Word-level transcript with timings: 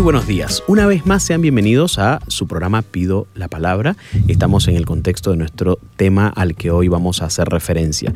Muy 0.00 0.04
buenos 0.04 0.26
días. 0.26 0.62
Una 0.66 0.86
vez 0.86 1.04
más 1.04 1.22
sean 1.22 1.42
bienvenidos 1.42 1.98
a 1.98 2.20
su 2.26 2.46
programa 2.46 2.80
Pido 2.80 3.26
la 3.34 3.48
Palabra. 3.48 3.98
Estamos 4.28 4.66
en 4.66 4.76
el 4.76 4.86
contexto 4.86 5.30
de 5.30 5.36
nuestro 5.36 5.78
tema 5.96 6.28
al 6.28 6.54
que 6.54 6.70
hoy 6.70 6.88
vamos 6.88 7.20
a 7.20 7.26
hacer 7.26 7.48
referencia. 7.48 8.14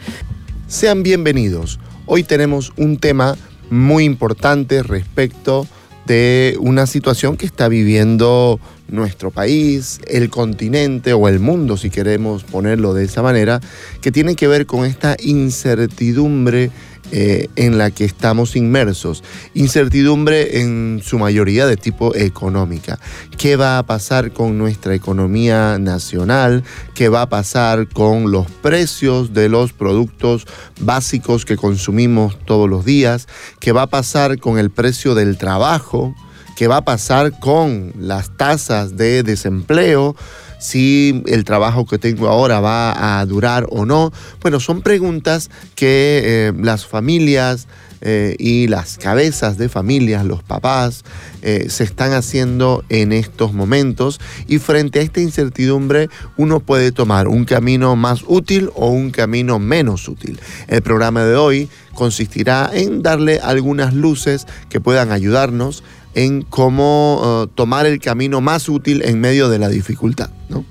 Sean 0.66 1.02
bienvenidos. 1.02 1.78
Hoy 2.06 2.22
tenemos 2.22 2.72
un 2.78 2.96
tema 2.96 3.36
muy 3.68 4.04
importante 4.04 4.82
respecto 4.82 5.66
de 6.06 6.56
una 6.58 6.86
situación 6.86 7.36
que 7.36 7.44
está 7.44 7.68
viviendo 7.68 8.58
nuestro 8.88 9.30
país, 9.30 10.00
el 10.06 10.30
continente 10.30 11.12
o 11.12 11.28
el 11.28 11.38
mundo, 11.38 11.76
si 11.76 11.90
queremos 11.90 12.44
ponerlo 12.44 12.94
de 12.94 13.04
esa 13.04 13.20
manera, 13.20 13.60
que 14.00 14.10
tiene 14.10 14.36
que 14.36 14.48
ver 14.48 14.64
con 14.64 14.86
esta 14.86 15.16
incertidumbre 15.22 16.70
eh, 17.12 17.48
en 17.56 17.78
la 17.78 17.90
que 17.90 18.04
estamos 18.04 18.56
inmersos. 18.56 19.22
Incertidumbre 19.54 20.60
en 20.60 21.00
su 21.04 21.18
mayoría 21.18 21.66
de 21.66 21.76
tipo 21.76 22.14
económica. 22.14 22.98
¿Qué 23.36 23.56
va 23.56 23.78
a 23.78 23.82
pasar 23.84 24.32
con 24.32 24.58
nuestra 24.58 24.94
economía 24.94 25.78
nacional? 25.78 26.64
¿Qué 26.94 27.08
va 27.08 27.22
a 27.22 27.28
pasar 27.28 27.88
con 27.88 28.32
los 28.32 28.50
precios 28.50 29.32
de 29.34 29.48
los 29.48 29.72
productos 29.72 30.46
básicos 30.80 31.44
que 31.44 31.56
consumimos 31.56 32.38
todos 32.46 32.68
los 32.68 32.84
días? 32.84 33.28
¿Qué 33.60 33.72
va 33.72 33.82
a 33.82 33.86
pasar 33.88 34.38
con 34.38 34.58
el 34.58 34.70
precio 34.70 35.14
del 35.14 35.36
trabajo? 35.36 36.14
¿Qué 36.56 36.68
va 36.68 36.78
a 36.78 36.84
pasar 36.84 37.38
con 37.40 37.92
las 37.98 38.36
tasas 38.36 38.96
de 38.96 39.22
desempleo? 39.22 40.16
Si 40.64 41.22
el 41.26 41.44
trabajo 41.44 41.84
que 41.84 41.98
tengo 41.98 42.26
ahora 42.26 42.58
va 42.58 43.20
a 43.20 43.26
durar 43.26 43.66
o 43.68 43.84
no. 43.84 44.12
Bueno, 44.40 44.60
son 44.60 44.80
preguntas 44.80 45.50
que 45.74 46.22
eh, 46.24 46.52
las 46.58 46.86
familias 46.86 47.68
eh, 48.00 48.34
y 48.38 48.66
las 48.68 48.96
cabezas 48.96 49.58
de 49.58 49.68
familias, 49.68 50.24
los 50.24 50.42
papás, 50.42 51.04
eh, 51.42 51.66
se 51.68 51.84
están 51.84 52.14
haciendo 52.14 52.82
en 52.88 53.12
estos 53.12 53.52
momentos 53.52 54.22
y 54.48 54.58
frente 54.58 55.00
a 55.00 55.02
esta 55.02 55.20
incertidumbre 55.20 56.08
uno 56.38 56.60
puede 56.60 56.92
tomar 56.92 57.28
un 57.28 57.44
camino 57.44 57.94
más 57.94 58.24
útil 58.26 58.70
o 58.74 58.88
un 58.88 59.10
camino 59.10 59.58
menos 59.58 60.08
útil. 60.08 60.40
El 60.68 60.80
programa 60.80 61.24
de 61.24 61.36
hoy 61.36 61.68
consistirá 61.92 62.70
en 62.72 63.02
darle 63.02 63.38
algunas 63.38 63.92
luces 63.92 64.46
que 64.70 64.80
puedan 64.80 65.12
ayudarnos 65.12 65.84
en 66.14 66.42
cómo 66.42 67.42
uh, 67.42 67.46
tomar 67.48 67.86
el 67.86 68.00
camino 68.00 68.40
más 68.40 68.68
útil 68.68 69.02
en 69.04 69.20
medio 69.20 69.48
de 69.48 69.58
la 69.58 69.68
dificultad. 69.68 70.30
¿no? 70.48 70.64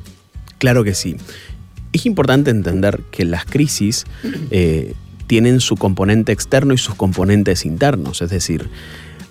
Claro 0.58 0.84
que 0.84 0.94
sí. 0.94 1.18
Es 1.92 2.06
importante 2.06 2.50
entender 2.50 3.02
que 3.12 3.26
las 3.26 3.46
crisis 3.46 4.06
eh, 4.52 4.94
tienen 5.28 5.60
su 5.60 5.76
componente 5.76 6.32
externo 6.32 6.74
y 6.74 6.78
sus 6.78 6.96
componentes 6.96 7.66
internos, 7.66 8.22
es 8.22 8.30
decir, 8.30 8.70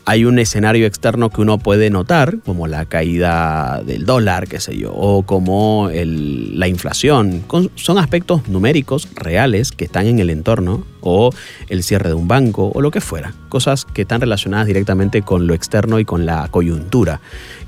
hay 0.04 0.24
un 0.24 0.38
escenario 0.38 0.86
externo 0.86 1.30
que 1.30 1.40
uno 1.40 1.58
puede 1.58 1.90
notar, 1.90 2.38
como 2.44 2.66
la 2.66 2.86
caída 2.86 3.82
del 3.84 4.04
dólar, 4.04 4.48
qué 4.48 4.60
sé 4.60 4.76
yo, 4.76 4.92
o 4.92 5.22
como 5.22 5.90
la 5.92 6.68
inflación. 6.68 7.44
son 7.74 7.98
aspectos 7.98 8.48
numéricos 8.48 9.08
reales 9.14 9.72
que 9.72 9.84
están 9.84 10.06
en 10.06 10.18
el 10.18 10.30
entorno, 10.30 10.84
o 11.00 11.30
el 11.68 11.82
cierre 11.82 12.08
de 12.08 12.14
un 12.14 12.28
banco, 12.28 12.70
o 12.74 12.80
lo 12.80 12.90
que 12.90 13.00
fuera. 13.00 13.34
Cosas 13.48 13.84
que 13.84 14.02
están 14.02 14.20
relacionadas 14.20 14.66
directamente 14.66 15.22
con 15.22 15.46
lo 15.46 15.54
externo 15.54 15.98
y 15.98 16.04
con 16.04 16.26
la 16.26 16.48
coyuntura 16.48 17.20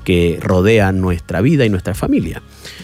que 0.03 0.39
rodea 0.41 0.91
nuestra 0.91 1.41
vida 1.41 1.65
y 1.65 1.69
nuestra 1.69 1.93
familia. 1.93 2.41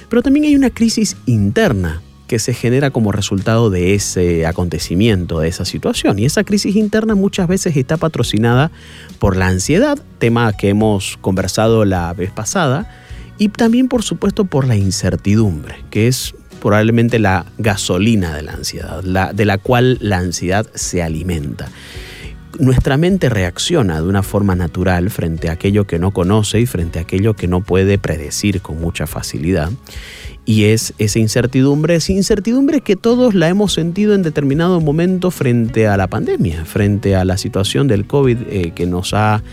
Pero 0.10 0.22
también 0.22 0.46
hay 0.46 0.56
una 0.56 0.70
crisis 0.70 1.18
interna 1.26 2.02
que 2.32 2.40
se 2.40 2.54
genera 2.54 2.92
como 2.92 3.12
resultado 3.12 3.70
de 3.70 3.94
ese 3.94 4.46
acontecimiento, 4.46 5.42
de 5.42 5.50
esa 5.50 5.66
situación. 5.66 6.18
Y 6.18 6.24
esa 6.24 6.46
crisis 6.46 6.78
interna 6.78 7.14
muchas 7.14 7.46
veces 7.46 7.76
está 7.76 7.98
patrocinada 7.98 8.72
por 9.20 9.36
la 9.36 9.48
ansiedad, 9.48 10.00
tema 10.18 10.54
que 10.54 10.70
hemos 10.70 11.18
conversado 11.20 11.84
la 11.84 12.14
vez 12.14 12.32
pasada, 12.32 12.90
y 13.38 13.50
también 13.50 13.90
por 13.90 14.04
supuesto 14.04 14.46
por 14.46 14.66
la 14.66 14.78
incertidumbre, 14.78 15.84
que 15.90 16.08
es 16.08 16.34
probablemente 16.62 17.20
la 17.20 17.48
gasolina 17.58 18.34
de 18.34 18.44
la 18.44 18.54
ansiedad, 18.54 19.04
de 19.34 19.46
la 19.46 19.58
cual 19.58 19.98
la 20.00 20.20
ansiedad 20.20 20.66
se 20.74 21.04
alimenta. 21.04 21.68
Nuestra 22.60 22.96
mente 22.96 23.28
reacciona 23.28 24.02
de 24.02 24.08
una 24.08 24.24
forma 24.24 24.56
natural 24.56 25.10
frente 25.10 25.50
a 25.50 25.54
aquello 25.54 25.86
que 25.86 26.00
no 26.00 26.12
conoce 26.12 26.62
y 26.62 26.66
frente 26.66 27.00
a 27.00 27.02
aquello 27.02 27.34
que 27.34 27.50
no 27.50 27.60
puede 27.60 27.98
predecir 27.98 28.62
con 28.62 28.80
mucha 28.80 29.06
facilidad 29.06 29.70
y 30.46 30.66
es 30.66 30.94
esa 30.98 31.20
incertidumbre, 31.20 31.96
esa 31.96 32.14
incertidumbre 32.14 32.82
que 32.82 32.96
todos 32.96 33.36
la 33.36 33.48
hemos 33.48 33.74
sentido 33.74 34.14
en 34.14 34.24
determinado 34.24 34.82
momento 34.82 35.32
frente 35.32 35.88
a 35.88 35.98
la 35.98 36.08
pandemia, 36.08 36.66
frente 36.66 37.16
a 37.16 37.26
la 37.26 37.38
situación 37.38 37.88
del 37.88 38.06
COVID 38.06 38.38
eh, 38.50 38.72
que 38.74 38.86
nos 38.86 39.14
ha 39.14 39.44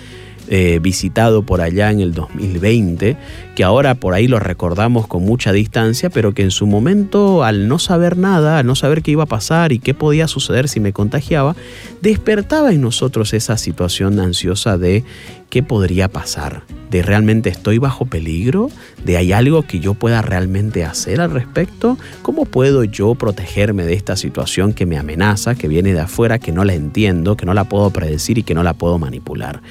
eh, 0.50 0.78
visitado 0.80 1.42
por 1.42 1.60
allá 1.60 1.90
en 1.90 2.00
el 2.00 2.14
2020, 2.14 3.16
que 3.54 3.64
ahora 3.64 3.94
por 3.96 4.14
ahí 4.14 4.28
lo 4.28 4.38
recordamos 4.38 5.06
con 5.06 5.22
mucha 5.22 5.52
distancia, 5.52 6.10
pero 6.10 6.32
que 6.32 6.42
en 6.42 6.50
su 6.50 6.66
momento 6.66 7.44
al 7.44 7.68
no 7.68 7.78
saber 7.78 8.16
nada, 8.16 8.58
al 8.58 8.66
no 8.66 8.74
saber 8.74 9.02
qué 9.02 9.10
iba 9.10 9.24
a 9.24 9.26
pasar 9.26 9.72
y 9.72 9.78
qué 9.78 9.94
podía 9.94 10.26
suceder 10.26 10.68
si 10.68 10.80
me 10.80 10.92
contagiaba, 10.92 11.54
despertaba 12.00 12.72
en 12.72 12.80
nosotros 12.80 13.34
esa 13.34 13.58
situación 13.58 14.20
ansiosa 14.20 14.78
de 14.78 15.04
qué 15.50 15.62
podría 15.62 16.08
pasar, 16.08 16.62
de 16.90 17.02
realmente 17.02 17.48
estoy 17.48 17.78
bajo 17.78 18.04
peligro, 18.06 18.70
de 19.04 19.16
hay 19.16 19.32
algo 19.32 19.62
que 19.62 19.80
yo 19.80 19.94
pueda 19.94 20.20
realmente 20.20 20.84
hacer 20.84 21.20
al 21.20 21.30
respecto, 21.30 21.96
cómo 22.22 22.44
puedo 22.44 22.84
yo 22.84 23.14
protegerme 23.14 23.84
de 23.84 23.94
esta 23.94 24.16
situación 24.16 24.74
que 24.74 24.84
me 24.84 24.98
amenaza, 24.98 25.54
que 25.54 25.68
viene 25.68 25.94
de 25.94 26.00
afuera, 26.00 26.38
que 26.38 26.52
no 26.52 26.64
la 26.64 26.74
entiendo, 26.74 27.36
que 27.36 27.46
no 27.46 27.54
la 27.54 27.64
puedo 27.64 27.90
predecir 27.90 28.38
y 28.38 28.42
que 28.42 28.54
no 28.54 28.62
la 28.62 28.74
puedo 28.74 28.98
manipular. 28.98 29.62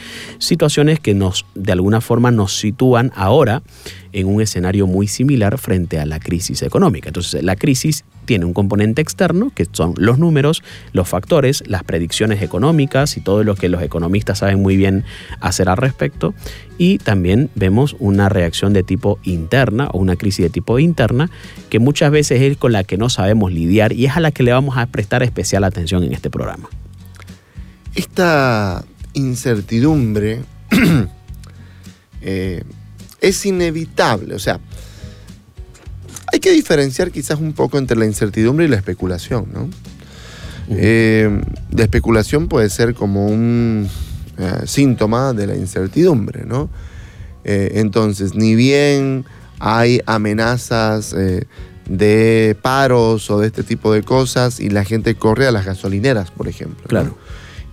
Que 1.02 1.14
nos 1.14 1.46
de 1.56 1.72
alguna 1.72 2.02
forma 2.02 2.30
nos 2.32 2.58
sitúan 2.58 3.12
ahora 3.16 3.64
en 4.12 4.28
un 4.28 4.42
escenario 4.42 4.86
muy 4.88 5.08
similar 5.08 5.58
frente 5.58 6.00
a 6.00 6.06
la 6.06 6.20
crisis 6.20 6.62
económica. 6.62 7.10
Entonces, 7.10 7.44
la 7.44 7.56
crisis 7.56 8.04
tiene 8.26 8.46
un 8.46 8.54
componente 8.54 9.02
externo, 9.02 9.52
que 9.56 9.66
son 9.72 9.94
los 9.98 10.20
números, 10.20 10.62
los 10.92 11.08
factores, 11.08 11.64
las 11.68 11.84
predicciones 11.84 12.42
económicas 12.42 13.18
y 13.18 13.22
todo 13.22 13.44
lo 13.44 13.56
que 13.56 13.70
los 13.70 13.82
economistas 13.82 14.40
saben 14.40 14.62
muy 14.62 14.76
bien 14.76 15.04
hacer 15.40 15.70
al 15.70 15.78
respecto. 15.78 16.34
Y 16.78 16.98
también 17.00 17.50
vemos 17.56 17.96
una 18.00 18.30
reacción 18.30 18.74
de 18.74 18.84
tipo 18.84 19.20
interna 19.24 19.88
o 19.94 20.00
una 20.00 20.16
crisis 20.16 20.46
de 20.46 20.50
tipo 20.50 20.78
interna, 20.78 21.32
que 21.70 21.80
muchas 21.80 22.12
veces 22.12 22.42
es 22.42 22.58
con 22.58 22.72
la 22.72 22.84
que 22.84 22.98
no 22.98 23.10
sabemos 23.10 23.52
lidiar 23.52 23.94
y 23.94 24.06
es 24.06 24.18
a 24.18 24.20
la 24.20 24.32
que 24.32 24.44
le 24.44 24.52
vamos 24.52 24.78
a 24.78 24.86
prestar 24.88 25.24
especial 25.24 25.64
atención 25.64 26.04
en 26.04 26.14
este 26.14 26.30
programa. 26.30 26.70
Esta 27.96 28.84
incertidumbre 29.14 30.42
eh, 32.22 32.64
es 33.22 33.46
inevitable. 33.46 34.36
O 34.36 34.40
sea, 34.40 34.60
hay 36.32 36.40
que 36.40 36.52
diferenciar 36.52 37.12
quizás 37.12 37.40
un 37.40 37.54
poco 37.54 37.78
entre 37.78 37.98
la 37.98 38.06
incertidumbre 38.06 38.66
y 38.66 38.68
la 38.70 38.78
especulación, 38.78 39.48
¿no? 39.54 39.70
Eh, 40.70 41.42
la 41.72 41.84
especulación 41.84 42.48
puede 42.50 42.70
ser 42.70 42.94
como 42.94 43.28
un 43.28 43.88
eh, 44.38 44.52
síntoma 44.66 45.34
de 45.34 45.48
la 45.48 45.56
incertidumbre, 45.56 46.46
¿no? 46.46 46.70
Entonces, 47.50 48.36
ni 48.36 48.56
bien 48.56 49.24
hay 49.60 50.02
amenazas 50.06 51.16
de 51.90 52.58
paros 52.62 53.30
o 53.30 53.40
de 53.40 53.48
este 53.48 53.64
tipo 53.64 53.94
de 53.94 54.04
cosas 54.04 54.60
y 54.60 54.70
la 54.70 54.84
gente 54.84 55.16
corre 55.16 55.48
a 55.48 55.52
las 55.52 55.66
gasolineras, 55.66 56.32
por 56.32 56.48
ejemplo. 56.48 56.86
Claro. 56.88 57.18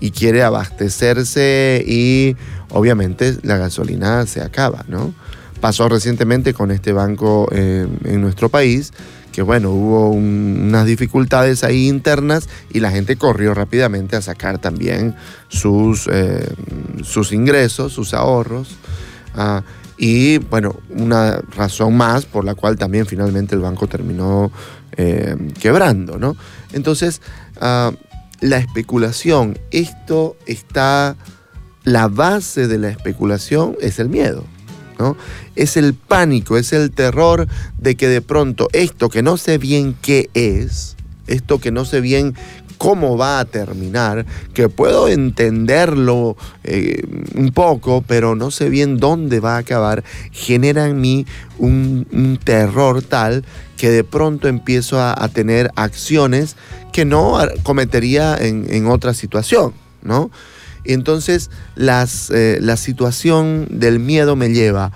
Y 0.00 0.10
quiere 0.10 0.42
abastecerse 0.42 1.82
y 1.86 2.36
obviamente 2.70 3.36
la 3.42 3.56
gasolina 3.56 4.26
se 4.26 4.42
acaba, 4.42 4.84
¿no? 4.88 5.14
Pasó 5.60 5.88
recientemente 5.88 6.52
con 6.52 6.70
este 6.70 6.92
banco 6.92 7.48
eh, 7.52 7.86
en 8.04 8.20
nuestro 8.20 8.50
país, 8.50 8.92
que 9.32 9.42
bueno, 9.42 9.70
hubo 9.70 10.10
unas 10.10 10.84
dificultades 10.84 11.64
ahí 11.64 11.88
internas 11.88 12.48
y 12.70 12.80
la 12.80 12.90
gente 12.90 13.16
corrió 13.16 13.54
rápidamente 13.54 14.14
a 14.14 14.22
sacar 14.22 14.58
también 14.58 15.16
sus, 15.48 16.08
eh, 16.12 16.46
sus 17.02 17.32
ingresos, 17.32 17.92
sus 17.92 18.14
ahorros. 18.14 18.76
Ah, 19.34 19.62
y 19.96 20.38
bueno, 20.38 20.76
una 20.90 21.40
razón 21.56 21.96
más 21.96 22.26
por 22.26 22.44
la 22.44 22.54
cual 22.54 22.76
también 22.76 23.06
finalmente 23.06 23.54
el 23.54 23.60
banco 23.60 23.86
terminó 23.86 24.52
eh, 24.96 25.36
quebrando, 25.60 26.18
¿no? 26.18 26.36
Entonces, 26.72 27.20
ah, 27.60 27.92
la 28.44 28.58
especulación, 28.58 29.58
esto 29.70 30.36
está, 30.44 31.16
la 31.82 32.08
base 32.08 32.68
de 32.68 32.76
la 32.76 32.90
especulación 32.90 33.74
es 33.80 33.98
el 33.98 34.10
miedo. 34.10 34.44
¿no? 34.98 35.16
Es 35.56 35.78
el 35.78 35.94
pánico, 35.94 36.58
es 36.58 36.74
el 36.74 36.90
terror 36.90 37.48
de 37.78 37.94
que 37.94 38.06
de 38.06 38.20
pronto 38.20 38.68
esto 38.74 39.08
que 39.08 39.22
no 39.22 39.38
sé 39.38 39.56
bien 39.56 39.96
qué 40.02 40.28
es, 40.34 40.94
esto 41.26 41.58
que 41.58 41.70
no 41.70 41.86
sé 41.86 42.02
bien 42.02 42.34
cómo 42.84 43.16
va 43.16 43.38
a 43.38 43.46
terminar, 43.46 44.26
que 44.52 44.68
puedo 44.68 45.08
entenderlo 45.08 46.36
eh, 46.64 47.02
un 47.34 47.50
poco, 47.50 48.04
pero 48.06 48.34
no 48.34 48.50
sé 48.50 48.68
bien 48.68 48.98
dónde 48.98 49.40
va 49.40 49.54
a 49.54 49.60
acabar, 49.60 50.04
genera 50.32 50.86
en 50.86 51.00
mí 51.00 51.24
un, 51.56 52.38
terror 52.44 53.00
tal 53.00 53.42
que 53.78 53.88
de 53.88 54.04
pronto 54.04 54.48
empiezo 54.48 55.00
a, 55.00 55.14
tener 55.28 55.70
acciones 55.76 56.56
que 56.92 57.06
no 57.06 57.38
cometería 57.62 58.36
en, 58.38 58.86
otra 58.86 59.14
situación, 59.14 59.72
¿no? 60.02 60.30
Entonces 60.84 61.50
las, 61.76 62.28
eh, 62.28 62.58
la 62.60 62.76
situación 62.76 63.66
del 63.70 63.98
miedo 63.98 64.36
me 64.36 64.50
lleva 64.50 64.92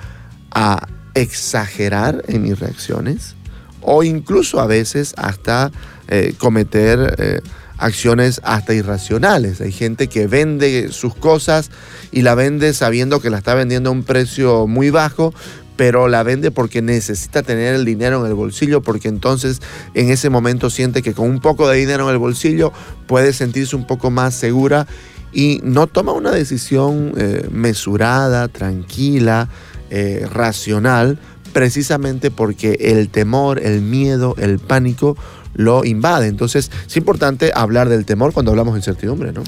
a 0.50 0.86
exagerar 1.14 2.22
en 2.28 2.42
mis 2.42 2.58
reacciones 2.58 3.34
o 3.80 4.02
incluso 4.02 4.60
a 4.60 4.66
veces 4.66 5.14
hasta 5.16 5.70
eh, 6.08 6.34
cometer 6.36 7.42
acciones 7.78 8.40
hasta 8.44 8.74
irracionales. 8.74 9.60
Hay 9.60 9.72
gente 9.72 10.08
que 10.08 10.26
vende 10.26 10.90
sus 10.90 11.14
cosas 11.14 11.70
y 12.12 12.22
la 12.22 12.34
vende 12.34 12.74
sabiendo 12.74 13.20
que 13.20 13.30
la 13.30 13.38
está 13.38 13.54
vendiendo 13.54 13.90
a 13.90 13.92
un 13.92 14.02
precio 14.02 14.66
muy 14.66 14.90
bajo, 14.90 15.32
pero 15.76 16.08
la 16.08 16.24
vende 16.24 16.50
porque 16.50 16.82
necesita 16.82 17.42
tener 17.42 17.74
el 17.74 17.84
dinero 17.84 18.20
en 18.20 18.26
el 18.26 18.34
bolsillo, 18.34 18.82
porque 18.82 19.08
entonces 19.08 19.60
en 19.94 20.10
ese 20.10 20.28
momento 20.28 20.70
siente 20.70 21.02
que 21.02 21.14
con 21.14 21.30
un 21.30 21.40
poco 21.40 21.68
de 21.68 21.78
dinero 21.78 22.04
en 22.04 22.10
el 22.10 22.18
bolsillo 22.18 22.72
puede 23.06 23.32
sentirse 23.32 23.76
un 23.76 23.86
poco 23.86 24.10
más 24.10 24.34
segura 24.34 24.86
y 25.32 25.60
no 25.62 25.86
toma 25.86 26.12
una 26.12 26.32
decisión 26.32 27.12
eh, 27.16 27.46
mesurada, 27.52 28.48
tranquila, 28.48 29.48
eh, 29.90 30.26
racional, 30.32 31.18
precisamente 31.52 32.30
porque 32.30 32.76
el 32.80 33.08
temor, 33.08 33.60
el 33.60 33.80
miedo, 33.80 34.34
el 34.38 34.58
pánico 34.58 35.16
lo 35.58 35.84
invade. 35.84 36.28
Entonces, 36.28 36.70
es 36.86 36.96
importante 36.96 37.50
hablar 37.54 37.90
del 37.90 38.06
temor 38.06 38.32
cuando 38.32 38.52
hablamos 38.52 38.74
de 38.74 38.78
incertidumbre, 38.78 39.32
¿no? 39.32 39.42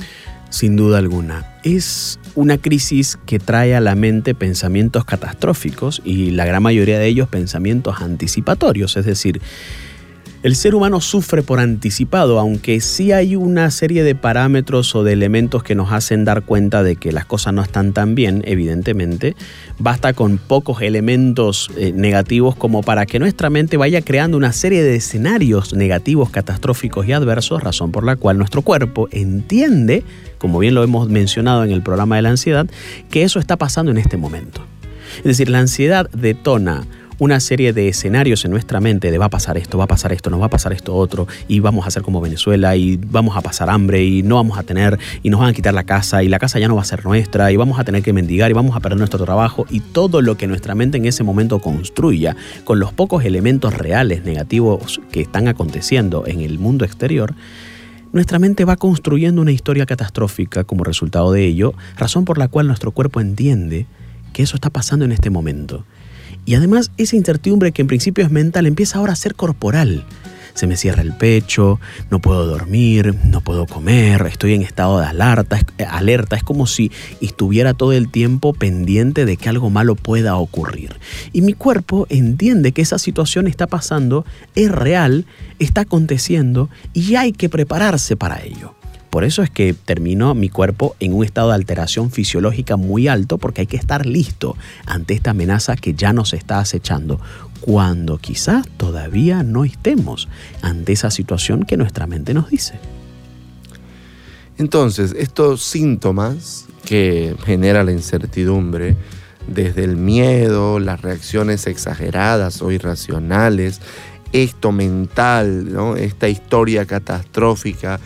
Sin 0.50 0.74
duda 0.74 0.98
alguna. 0.98 1.46
Es 1.62 2.18
una 2.34 2.58
crisis 2.58 3.16
que 3.24 3.38
trae 3.38 3.76
a 3.76 3.80
la 3.80 3.94
mente 3.94 4.34
pensamientos 4.34 5.04
catastróficos 5.04 6.02
y 6.04 6.32
la 6.32 6.44
gran 6.44 6.64
mayoría 6.64 6.98
de 6.98 7.06
ellos 7.06 7.28
pensamientos 7.28 8.00
anticipatorios, 8.00 8.96
es 8.96 9.06
decir, 9.06 9.40
el 10.42 10.56
ser 10.56 10.74
humano 10.74 11.02
sufre 11.02 11.42
por 11.42 11.60
anticipado, 11.60 12.38
aunque 12.38 12.80
sí 12.80 13.12
hay 13.12 13.36
una 13.36 13.70
serie 13.70 14.02
de 14.02 14.14
parámetros 14.14 14.94
o 14.94 15.04
de 15.04 15.12
elementos 15.12 15.62
que 15.62 15.74
nos 15.74 15.92
hacen 15.92 16.24
dar 16.24 16.42
cuenta 16.42 16.82
de 16.82 16.96
que 16.96 17.12
las 17.12 17.26
cosas 17.26 17.52
no 17.52 17.62
están 17.62 17.92
tan 17.92 18.14
bien, 18.14 18.42
evidentemente. 18.46 19.36
Basta 19.78 20.14
con 20.14 20.38
pocos 20.38 20.80
elementos 20.80 21.70
eh, 21.76 21.92
negativos 21.94 22.56
como 22.56 22.82
para 22.82 23.04
que 23.04 23.18
nuestra 23.18 23.50
mente 23.50 23.76
vaya 23.76 24.00
creando 24.00 24.38
una 24.38 24.52
serie 24.52 24.82
de 24.82 24.96
escenarios 24.96 25.74
negativos, 25.74 26.30
catastróficos 26.30 27.06
y 27.06 27.12
adversos, 27.12 27.62
razón 27.62 27.92
por 27.92 28.04
la 28.04 28.16
cual 28.16 28.38
nuestro 28.38 28.62
cuerpo 28.62 29.08
entiende, 29.10 30.04
como 30.38 30.58
bien 30.58 30.74
lo 30.74 30.82
hemos 30.82 31.10
mencionado 31.10 31.64
en 31.64 31.70
el 31.70 31.82
programa 31.82 32.16
de 32.16 32.22
la 32.22 32.30
ansiedad, 32.30 32.66
que 33.10 33.24
eso 33.24 33.40
está 33.40 33.58
pasando 33.58 33.90
en 33.90 33.98
este 33.98 34.16
momento. 34.16 34.62
Es 35.18 35.24
decir, 35.24 35.50
la 35.50 35.58
ansiedad 35.58 36.08
detona 36.12 36.86
una 37.20 37.38
serie 37.38 37.74
de 37.74 37.88
escenarios 37.88 38.46
en 38.46 38.50
nuestra 38.50 38.80
mente 38.80 39.10
de 39.10 39.18
va 39.18 39.26
a 39.26 39.30
pasar 39.30 39.58
esto, 39.58 39.76
va 39.76 39.84
a 39.84 39.86
pasar 39.86 40.10
esto, 40.12 40.30
nos 40.30 40.40
va 40.40 40.46
a 40.46 40.50
pasar 40.50 40.72
esto 40.72 40.96
otro, 40.96 41.28
y 41.48 41.60
vamos 41.60 41.86
a 41.86 41.90
ser 41.90 42.02
como 42.02 42.18
Venezuela, 42.22 42.74
y 42.76 42.96
vamos 42.96 43.36
a 43.36 43.42
pasar 43.42 43.68
hambre, 43.68 44.02
y 44.02 44.22
no 44.22 44.36
vamos 44.36 44.58
a 44.58 44.62
tener, 44.62 44.98
y 45.22 45.28
nos 45.28 45.38
van 45.38 45.50
a 45.50 45.52
quitar 45.52 45.74
la 45.74 45.84
casa, 45.84 46.22
y 46.22 46.28
la 46.28 46.38
casa 46.38 46.58
ya 46.58 46.66
no 46.66 46.76
va 46.76 46.80
a 46.80 46.86
ser 46.86 47.04
nuestra, 47.04 47.52
y 47.52 47.56
vamos 47.56 47.78
a 47.78 47.84
tener 47.84 48.02
que 48.02 48.14
mendigar, 48.14 48.50
y 48.50 48.54
vamos 48.54 48.74
a 48.74 48.80
perder 48.80 48.96
nuestro 48.96 49.22
trabajo, 49.22 49.66
y 49.68 49.80
todo 49.80 50.22
lo 50.22 50.38
que 50.38 50.46
nuestra 50.46 50.74
mente 50.74 50.96
en 50.96 51.04
ese 51.04 51.22
momento 51.22 51.58
construya, 51.58 52.36
con 52.64 52.80
los 52.80 52.94
pocos 52.94 53.22
elementos 53.22 53.74
reales 53.74 54.24
negativos 54.24 55.02
que 55.12 55.20
están 55.20 55.46
aconteciendo 55.46 56.24
en 56.26 56.40
el 56.40 56.58
mundo 56.58 56.86
exterior, 56.86 57.34
nuestra 58.14 58.38
mente 58.38 58.64
va 58.64 58.76
construyendo 58.76 59.42
una 59.42 59.52
historia 59.52 59.84
catastrófica 59.84 60.64
como 60.64 60.84
resultado 60.84 61.32
de 61.32 61.44
ello, 61.44 61.74
razón 61.98 62.24
por 62.24 62.38
la 62.38 62.48
cual 62.48 62.66
nuestro 62.66 62.92
cuerpo 62.92 63.20
entiende 63.20 63.84
que 64.32 64.42
eso 64.42 64.56
está 64.56 64.70
pasando 64.70 65.04
en 65.04 65.12
este 65.12 65.28
momento 65.28 65.84
y 66.50 66.56
además 66.56 66.90
esa 66.96 67.14
incertidumbre 67.14 67.70
que 67.70 67.80
en 67.80 67.86
principio 67.86 68.24
es 68.24 68.30
mental 68.32 68.66
empieza 68.66 68.98
ahora 68.98 69.12
a 69.12 69.16
ser 69.16 69.36
corporal. 69.36 70.04
Se 70.54 70.66
me 70.66 70.76
cierra 70.76 71.00
el 71.00 71.12
pecho, 71.12 71.78
no 72.10 72.18
puedo 72.18 72.44
dormir, 72.44 73.14
no 73.24 73.40
puedo 73.40 73.66
comer, 73.66 74.26
estoy 74.26 74.54
en 74.54 74.62
estado 74.62 74.98
de 74.98 75.06
alerta, 75.06 75.60
eh, 75.78 75.84
alerta, 75.84 76.34
es 76.34 76.42
como 76.42 76.66
si 76.66 76.90
estuviera 77.20 77.72
todo 77.72 77.92
el 77.92 78.10
tiempo 78.10 78.52
pendiente 78.52 79.26
de 79.26 79.36
que 79.36 79.48
algo 79.48 79.70
malo 79.70 79.94
pueda 79.94 80.34
ocurrir. 80.34 80.96
Y 81.32 81.42
mi 81.42 81.52
cuerpo 81.52 82.08
entiende 82.10 82.72
que 82.72 82.82
esa 82.82 82.98
situación 82.98 83.46
está 83.46 83.68
pasando, 83.68 84.24
es 84.56 84.72
real, 84.72 85.26
está 85.60 85.82
aconteciendo 85.82 86.68
y 86.94 87.14
hay 87.14 87.30
que 87.30 87.48
prepararse 87.48 88.16
para 88.16 88.42
ello. 88.42 88.74
Por 89.10 89.24
eso 89.24 89.42
es 89.42 89.50
que 89.50 89.74
terminó 89.74 90.34
mi 90.34 90.48
cuerpo 90.48 90.94
en 91.00 91.12
un 91.12 91.24
estado 91.24 91.48
de 91.48 91.56
alteración 91.56 92.12
fisiológica 92.12 92.76
muy 92.76 93.08
alto 93.08 93.38
porque 93.38 93.62
hay 93.62 93.66
que 93.66 93.76
estar 93.76 94.06
listo 94.06 94.56
ante 94.86 95.14
esta 95.14 95.32
amenaza 95.32 95.74
que 95.76 95.94
ya 95.94 96.12
nos 96.12 96.32
está 96.32 96.60
acechando, 96.60 97.20
cuando 97.60 98.18
quizás 98.18 98.66
todavía 98.76 99.42
no 99.42 99.64
estemos 99.64 100.28
ante 100.62 100.92
esa 100.92 101.10
situación 101.10 101.64
que 101.64 101.76
nuestra 101.76 102.06
mente 102.06 102.34
nos 102.34 102.50
dice. 102.50 102.78
Entonces, 104.58 105.14
estos 105.18 105.62
síntomas 105.62 106.66
que 106.84 107.34
genera 107.44 107.82
la 107.82 107.92
incertidumbre, 107.92 108.96
desde 109.46 109.84
el 109.84 109.96
miedo, 109.96 110.78
las 110.78 111.02
reacciones 111.02 111.66
exageradas 111.66 112.62
o 112.62 112.70
irracionales, 112.70 113.80
esto 114.32 114.70
mental, 114.70 115.96
esta 115.98 116.28
historia 116.28 116.86
catastrófica, 116.86 117.98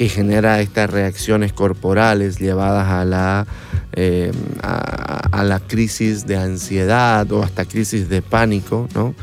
que 0.00 0.08
genera 0.08 0.62
estas 0.62 0.88
reacciones 0.88 1.52
corporales 1.52 2.38
llevadas 2.38 2.88
a 2.88 3.04
la, 3.04 3.46
eh, 3.92 4.32
a, 4.62 5.44
la 5.44 5.60
crisis 5.60 6.26
de 6.26 6.38
ansiedad 6.38 7.30
o 7.30 7.42
hasta 7.42 7.66
crisis 7.66 8.08
de 8.08 8.22
pánico. 8.22 8.88
¿no? 8.94 9.14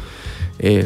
Eh, 0.60 0.86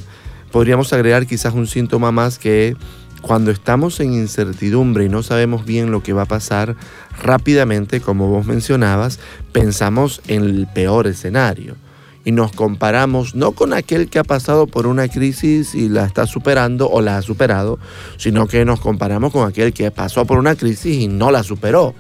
podríamos 0.49 0.93
agregar 0.93 1.27
quizás 1.27 1.53
un 1.53 1.67
síntoma 1.67 2.13
más 2.13 2.39
que 2.39 2.77
cuando 3.21 3.51
estamos 3.51 3.99
en 3.99 4.13
incertidumbre 4.13 5.03
y 5.03 5.09
no 5.09 5.23
sabemos 5.23 5.65
bien 5.65 5.91
lo 5.91 6.01
que 6.01 6.13
va 6.13 6.21
a 6.21 6.25
pasar, 6.25 6.77
rápidamente, 7.21 8.00
como 8.00 8.29
vos 8.29 8.45
mencionabas, 8.45 9.19
pensamos 9.51 10.21
en 10.29 10.43
el 10.43 10.67
peor 10.74 11.05
escenario 11.05 11.75
y 12.23 12.31
nos 12.31 12.51
comparamos 12.51 13.35
no 13.35 13.53
con 13.53 13.73
aquel 13.73 14.09
que 14.09 14.19
ha 14.19 14.23
pasado 14.23 14.67
por 14.67 14.87
una 14.87 15.07
crisis 15.07 15.73
y 15.75 15.89
la 15.89 16.05
está 16.05 16.27
superando 16.27 16.89
o 16.89 17.01
la 17.01 17.17
ha 17.17 17.21
superado, 17.21 17.79
sino 18.17 18.47
que 18.47 18.63
nos 18.65 18.79
comparamos 18.79 19.31
con 19.31 19.47
aquel 19.47 19.73
que 19.73 19.89
pasó 19.91 20.25
por 20.25 20.37
una 20.37 20.55
crisis 20.55 20.97
y 20.97 21.07
no 21.07 21.31
la 21.31 21.43
superó, 21.43 21.93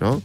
¿no? 0.00 0.22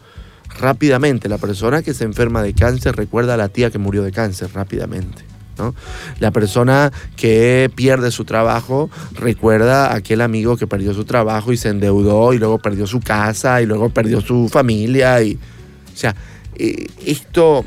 Rápidamente, 0.59 1.29
la 1.29 1.37
persona 1.37 1.83
que 1.83 1.93
se 1.93 2.03
enferma 2.03 2.41
de 2.41 2.53
cáncer 2.53 2.95
recuerda 2.95 3.35
a 3.35 3.37
la 3.37 3.49
tía 3.49 3.69
que 3.69 3.77
murió 3.77 4.01
de 4.01 4.11
cáncer 4.11 4.49
rápidamente. 4.53 5.23
¿no? 5.57 5.75
La 6.19 6.31
persona 6.31 6.91
que 7.15 7.69
pierde 7.75 8.11
su 8.11 8.25
trabajo 8.25 8.89
recuerda 9.13 9.87
a 9.87 9.95
aquel 9.95 10.21
amigo 10.21 10.57
que 10.57 10.67
perdió 10.67 10.93
su 10.93 11.05
trabajo 11.05 11.51
y 11.51 11.57
se 11.57 11.69
endeudó 11.69 12.33
y 12.33 12.39
luego 12.39 12.59
perdió 12.59 12.87
su 12.87 13.01
casa 13.01 13.61
y 13.61 13.65
luego 13.65 13.89
perdió 13.89 14.21
su 14.21 14.49
familia. 14.49 15.21
Y, 15.21 15.35
o 15.35 15.97
sea, 15.97 16.15
eh, 16.55 16.87
esto 17.05 17.63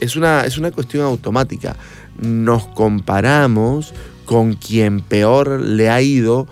es 0.00 0.16
una, 0.16 0.44
es 0.44 0.58
una 0.58 0.70
cuestión 0.70 1.04
automática. 1.04 1.76
Nos 2.20 2.66
comparamos 2.66 3.92
con 4.24 4.54
quien 4.54 5.00
peor 5.00 5.60
le 5.60 5.88
ha 5.88 6.02
ido 6.02 6.46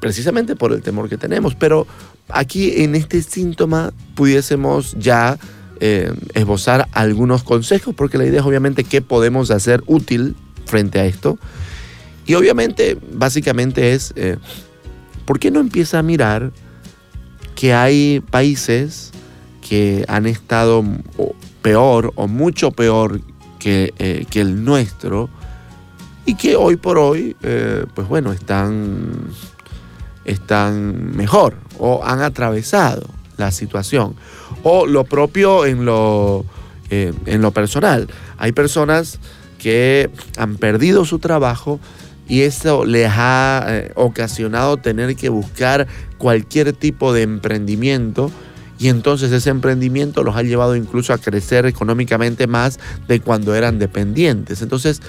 precisamente 0.00 0.56
por 0.56 0.72
el 0.72 0.82
temor 0.82 1.08
que 1.08 1.16
tenemos. 1.16 1.54
Pero 1.54 1.86
aquí 2.28 2.82
en 2.82 2.94
este 2.94 3.22
síntoma 3.22 3.92
pudiésemos 4.14 4.94
ya 4.98 5.38
eh, 5.80 6.12
esbozar 6.34 6.88
algunos 6.92 7.42
consejos, 7.42 7.94
porque 7.94 8.18
la 8.18 8.24
idea 8.24 8.40
es 8.40 8.46
obviamente 8.46 8.84
qué 8.84 9.02
podemos 9.02 9.50
hacer 9.50 9.82
útil 9.86 10.36
frente 10.64 11.00
a 11.00 11.06
esto. 11.06 11.38
Y 12.26 12.34
obviamente, 12.34 12.98
básicamente 13.12 13.92
es, 13.92 14.12
eh, 14.16 14.36
¿por 15.24 15.38
qué 15.38 15.50
no 15.50 15.60
empieza 15.60 15.98
a 15.98 16.02
mirar 16.02 16.52
que 17.54 17.72
hay 17.72 18.20
países 18.30 19.12
que 19.66 20.04
han 20.08 20.26
estado 20.26 20.84
peor 21.66 22.12
o 22.14 22.28
mucho 22.28 22.70
peor 22.70 23.20
que, 23.58 23.92
eh, 23.98 24.24
que 24.30 24.40
el 24.40 24.64
nuestro 24.64 25.28
y 26.24 26.36
que 26.36 26.54
hoy 26.54 26.76
por 26.76 26.96
hoy, 26.96 27.36
eh, 27.42 27.84
pues 27.92 28.06
bueno, 28.06 28.30
están, 28.30 29.32
están 30.24 31.16
mejor 31.16 31.56
o 31.80 32.04
han 32.04 32.22
atravesado 32.22 33.08
la 33.36 33.50
situación. 33.50 34.14
O 34.62 34.86
lo 34.86 35.02
propio 35.02 35.66
en 35.66 35.84
lo, 35.84 36.44
eh, 36.88 37.12
en 37.26 37.42
lo 37.42 37.50
personal. 37.50 38.06
Hay 38.38 38.52
personas 38.52 39.18
que 39.58 40.08
han 40.36 40.58
perdido 40.58 41.04
su 41.04 41.18
trabajo 41.18 41.80
y 42.28 42.42
eso 42.42 42.84
les 42.84 43.10
ha 43.10 43.66
ocasionado 43.96 44.76
tener 44.76 45.16
que 45.16 45.30
buscar 45.30 45.88
cualquier 46.16 46.72
tipo 46.74 47.12
de 47.12 47.22
emprendimiento 47.22 48.30
y 48.78 48.88
entonces 48.88 49.32
ese 49.32 49.50
emprendimiento 49.50 50.22
los 50.22 50.36
ha 50.36 50.42
llevado 50.42 50.76
incluso 50.76 51.12
a 51.12 51.18
crecer 51.18 51.66
económicamente 51.66 52.46
más 52.46 52.78
de 53.08 53.20
cuando 53.20 53.54
eran 53.54 53.78
dependientes. 53.78 54.62
Entonces, 54.62 55.00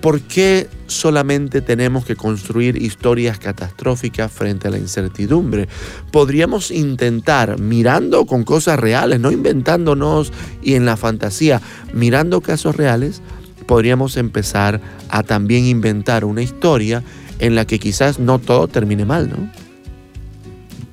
¿por 0.00 0.20
qué 0.22 0.68
solamente 0.86 1.60
tenemos 1.60 2.04
que 2.04 2.16
construir 2.16 2.80
historias 2.80 3.38
catastróficas 3.38 4.32
frente 4.32 4.68
a 4.68 4.70
la 4.70 4.78
incertidumbre? 4.78 5.68
Podríamos 6.10 6.70
intentar, 6.70 7.60
mirando 7.60 8.24
con 8.24 8.44
cosas 8.44 8.78
reales, 8.78 9.20
no 9.20 9.30
inventándonos 9.30 10.32
y 10.62 10.74
en 10.74 10.86
la 10.86 10.96
fantasía, 10.96 11.60
mirando 11.92 12.40
casos 12.40 12.76
reales, 12.76 13.20
podríamos 13.66 14.16
empezar 14.16 14.80
a 15.10 15.22
también 15.22 15.66
inventar 15.66 16.24
una 16.24 16.42
historia 16.42 17.02
en 17.38 17.54
la 17.54 17.66
que 17.66 17.78
quizás 17.78 18.18
no 18.18 18.38
todo 18.38 18.68
termine 18.68 19.04
mal, 19.04 19.30
¿no? 19.30 19.59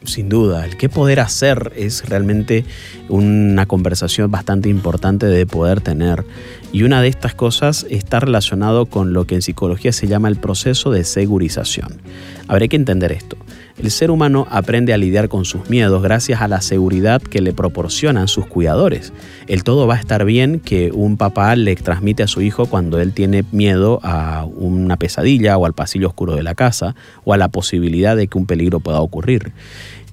Sin 0.08 0.30
duda. 0.30 0.66
El 0.66 0.78
qué 0.78 0.90
poder 0.90 1.20
hacer 1.20 1.72
es 1.76 2.08
realmente 2.08 2.66
una 3.10 3.66
conversación 3.66 4.32
bastante 4.32 4.70
importante 4.70 5.26
de 5.26 5.46
poder 5.46 5.82
tener. 5.82 6.26
Y 6.72 6.84
una 6.84 7.02
de 7.02 7.08
estas 7.08 7.34
cosas 7.34 7.86
está 7.90 8.20
relacionado 8.20 8.86
con 8.88 9.14
lo 9.14 9.26
que 9.26 9.36
en 9.36 9.42
psicología 9.42 9.92
se 9.92 10.08
llama 10.08 10.28
el 10.28 10.36
proceso 10.38 10.92
de 10.92 11.04
segurización. 11.04 12.02
Habrá 12.48 12.68
que 12.68 12.76
entender 12.76 13.12
esto. 13.12 13.38
El 13.78 13.92
ser 13.92 14.10
humano 14.10 14.48
aprende 14.50 14.92
a 14.92 14.98
lidiar 14.98 15.30
con 15.30 15.46
sus 15.46 15.70
miedos 15.70 16.02
gracias 16.02 16.42
a 16.42 16.48
la 16.48 16.62
seguridad 16.62 17.22
que 17.22 17.42
le 17.42 17.54
proporcionan 17.54 18.28
sus 18.28 18.48
cuidadores. 18.48 19.14
El 19.46 19.64
todo 19.64 19.86
va 19.86 19.96
a 19.96 20.00
estar 20.00 20.26
bien 20.26 20.60
que 20.60 20.92
un 20.92 21.16
papá 21.16 21.56
le 21.56 21.76
transmite 21.76 22.24
a 22.24 22.28
su 22.28 22.42
hijo 22.42 22.66
cuando 22.66 23.00
él 23.00 23.14
tiene 23.14 23.46
miedo 23.52 24.00
a 24.02 24.46
una 24.46 24.98
pesadilla 24.98 25.58
o 25.58 25.68
al 25.68 25.74
pasillo 25.74 26.08
oscuro 26.08 26.36
de 26.36 26.42
la 26.42 26.56
casa 26.56 26.96
o 27.24 27.34
a 27.34 27.38
la 27.38 27.50
posibilidad 27.50 28.18
de 28.18 28.28
que 28.28 28.40
un 28.40 28.48
peligro 28.48 28.80
pueda 28.80 29.00
ocurrir. 29.00 29.52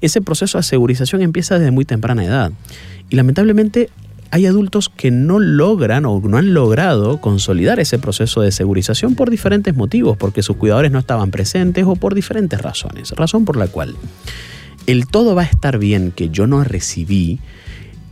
Ese 0.04 0.20
proceso 0.20 0.58
de 0.58 0.64
segurización 0.64 1.23
empieza 1.23 1.58
desde 1.58 1.70
muy 1.70 1.87
temprana 1.87 2.26
edad 2.26 2.52
y 3.08 3.16
lamentablemente 3.16 3.88
hay 4.30 4.44
adultos 4.44 4.90
que 4.90 5.11
no 5.11 5.38
logran 5.38 6.04
o 6.04 6.20
no 6.20 6.37
han 6.37 6.52
logrado 6.52 7.23
consolidar 7.23 7.80
ese 7.80 7.99
proceso 7.99 8.42
de 8.42 8.52
segurización 8.52 9.14
por 9.14 9.30
diferentes 9.30 9.75
motivos, 9.75 10.18
porque 10.18 10.42
sus 10.42 10.56
cuidadores 10.56 10.92
no 10.92 10.99
estaban 10.99 11.30
presentes 11.30 11.87
o 11.87 11.96
por 11.96 12.14
diferentes 12.14 12.61
razones. 12.61 13.12
Razón 13.12 13.46
por 13.46 13.56
la 13.56 13.66
cual 13.68 13.96
el 14.87 15.06
todo 15.06 15.34
va 15.34 15.40
a 15.40 15.46
estar 15.46 15.78
bien 15.78 16.12
que 16.12 16.28
yo 16.28 16.46
no 16.46 16.62
recibí 16.64 17.40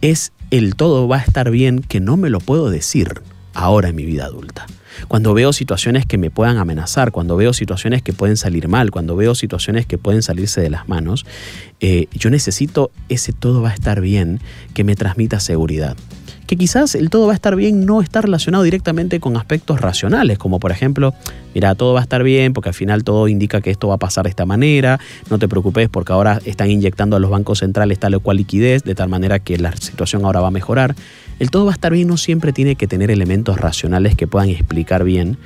es 0.00 0.32
el 0.50 0.76
todo 0.76 1.06
va 1.08 1.18
a 1.18 1.22
estar 1.22 1.50
bien 1.50 1.80
que 1.80 2.00
no 2.00 2.16
me 2.16 2.30
lo 2.30 2.40
puedo 2.40 2.70
decir 2.70 3.20
ahora 3.52 3.90
en 3.90 3.96
mi 3.96 4.06
vida 4.06 4.25
adulta. 4.25 4.64
Cuando 5.08 5.34
veo 5.34 5.52
situaciones 5.52 6.06
que 6.06 6.18
me 6.18 6.30
puedan 6.30 6.58
amenazar, 6.58 7.12
cuando 7.12 7.37
veo 7.37 7.52
situaciones 7.52 8.02
que 8.02 8.12
pueden 8.12 8.37
salir 8.37 8.68
mal, 8.68 8.90
cuando 8.90 9.16
veo 9.16 9.34
situaciones 9.34 9.87
que 9.87 9.99
pueden 9.99 10.22
salirse 10.22 10.61
de 10.61 10.70
las 10.70 10.88
manos, 10.88 11.26
eh, 11.80 12.06
yo 12.12 12.30
necesito 12.30 12.90
ese 13.08 13.32
todo 13.32 13.62
va 13.62 13.70
a 13.70 13.75
estar 13.75 14.00
bien 14.00 14.40
que 14.75 14.84
me 14.84 14.94
transmita 14.94 15.40
seguridad 15.40 15.96
que 16.52 16.58
quizás 16.58 16.94
el 16.94 17.08
todo 17.08 17.26
va 17.26 17.32
a 17.32 17.34
estar 17.34 17.56
bien 17.56 17.87
no 17.87 18.02
está 18.02 18.20
relacionado 18.20 18.64
directamente 18.64 19.20
con 19.20 19.38
aspectos 19.38 19.80
racionales, 19.80 20.37
como 20.37 20.61
por 20.61 20.70
ejemplo, 20.70 21.14
mira, 21.54 21.75
todo 21.75 21.94
va 21.94 22.00
a 22.00 22.02
estar 22.02 22.22
bien 22.22 22.52
porque 22.52 22.68
al 22.68 22.75
final 22.75 23.04
todo 23.04 23.28
indica 23.28 23.62
que 23.62 23.70
esto 23.70 23.88
va 23.88 23.94
a 23.94 23.99
pasar 23.99 24.25
de 24.25 24.30
esta 24.30 24.44
manera, 24.44 25.00
no 25.30 25.38
te 25.38 25.49
preocupes 25.49 25.88
porque 25.88 26.12
ahora 26.12 26.40
están 26.44 26.70
inyectando 26.70 27.16
a 27.16 27.20
los 27.20 27.30
bancos 27.30 27.61
centrales 27.61 27.99
tal 27.99 28.14
o 28.16 28.20
cual 28.20 28.37
liquidez, 28.37 28.82
de 28.84 28.94
tal 28.94 29.08
manera 29.08 29.38
que 29.38 29.56
la 29.56 29.75
situación 29.76 30.26
ahora 30.26 30.40
va 30.40 30.49
a 30.49 30.50
mejorar. 30.50 30.94
El 31.42 31.50
todo 31.50 31.64
va 31.64 31.72
a 31.72 31.75
estar 31.75 31.92
bien 31.92 32.06
no 32.06 32.18
siempre 32.18 32.52
tiene 32.52 32.76
que 32.76 32.87
tener 32.87 33.11
elementos 33.11 33.58
racionales 33.58 34.14
que 34.14 34.28
puedan 34.28 34.49
explicar 34.49 35.02
bien 35.02 35.38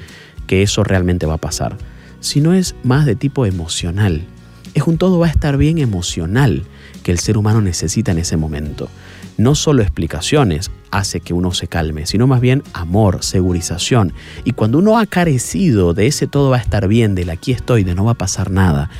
que 0.47 0.63
eso 0.63 0.85
realmente 0.85 1.25
va 1.25 1.37
a 1.37 1.39
pasar, 1.39 1.79
sino 2.21 2.53
es 2.53 2.75
más 2.83 3.07
de 3.07 3.17
tipo 3.17 3.47
emocional. 3.47 4.27
Es 4.75 4.83
un 4.83 4.99
todo 4.99 5.19
va 5.19 5.29
a 5.29 5.31
estar 5.31 5.57
bien 5.57 5.79
emocional 5.79 6.65
que 7.03 7.13
el 7.13 7.19
ser 7.19 7.39
humano 7.39 7.63
necesita 7.63 8.13
en 8.13 8.19
ese 8.19 8.37
momento 8.37 8.91
no 9.37 9.55
solo 9.55 9.83
explicaciones 9.83 10.71
hace 10.91 11.21
que 11.21 11.35
uno 11.35 11.53
se 11.53 11.69
calme, 11.69 12.07
sino 12.07 12.27
más 12.27 12.41
bien 12.41 12.63
amor, 12.73 13.23
segurización. 13.23 14.13
Y 14.45 14.53
cuando 14.53 14.79
uno 14.79 14.99
ha 14.99 15.07
carecido 15.07 15.95
de 15.95 16.07
ese 16.07 16.27
todo 16.27 16.51
va 16.51 16.57
a 16.57 16.61
estar 16.61 16.89
bien, 16.89 17.15
del 17.15 17.31
aquí 17.31 17.53
estoy, 17.53 17.85
de 17.85 17.95
no 17.95 18.05
va 18.05 18.13
a 18.13 18.15
pasar 18.15 18.51
nada, 18.51 18.91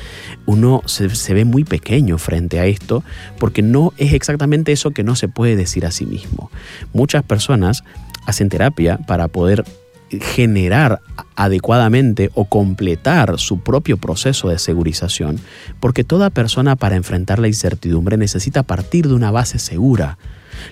uno 0.45 0.81
se, 0.85 1.09
se 1.15 1.33
ve 1.33 1.45
muy 1.45 1.63
pequeño 1.63 2.17
frente 2.17 2.59
a 2.59 2.65
esto 2.65 3.03
porque 3.39 3.61
no 3.61 3.93
es 3.97 4.13
exactamente 4.13 4.71
eso 4.71 4.91
que 4.91 5.03
no 5.03 5.15
se 5.15 5.27
puede 5.27 5.55
decir 5.55 5.85
a 5.85 5.91
sí 5.91 6.05
mismo. 6.05 6.51
Muchas 6.93 7.23
personas 7.23 7.83
hacen 8.25 8.49
terapia 8.49 8.97
para 8.97 9.27
poder 9.27 9.63
generar 10.09 11.01
adecuadamente 11.35 12.31
o 12.33 12.45
completar 12.45 13.39
su 13.39 13.59
propio 13.59 13.97
proceso 13.97 14.49
de 14.49 14.59
segurización, 14.59 15.39
porque 15.79 16.03
toda 16.03 16.29
persona 16.29 16.75
para 16.75 16.95
enfrentar 16.95 17.39
la 17.39 17.47
incertidumbre 17.47 18.17
necesita 18.17 18.63
partir 18.63 19.07
de 19.07 19.13
una 19.13 19.31
base 19.31 19.59
segura. 19.59 20.17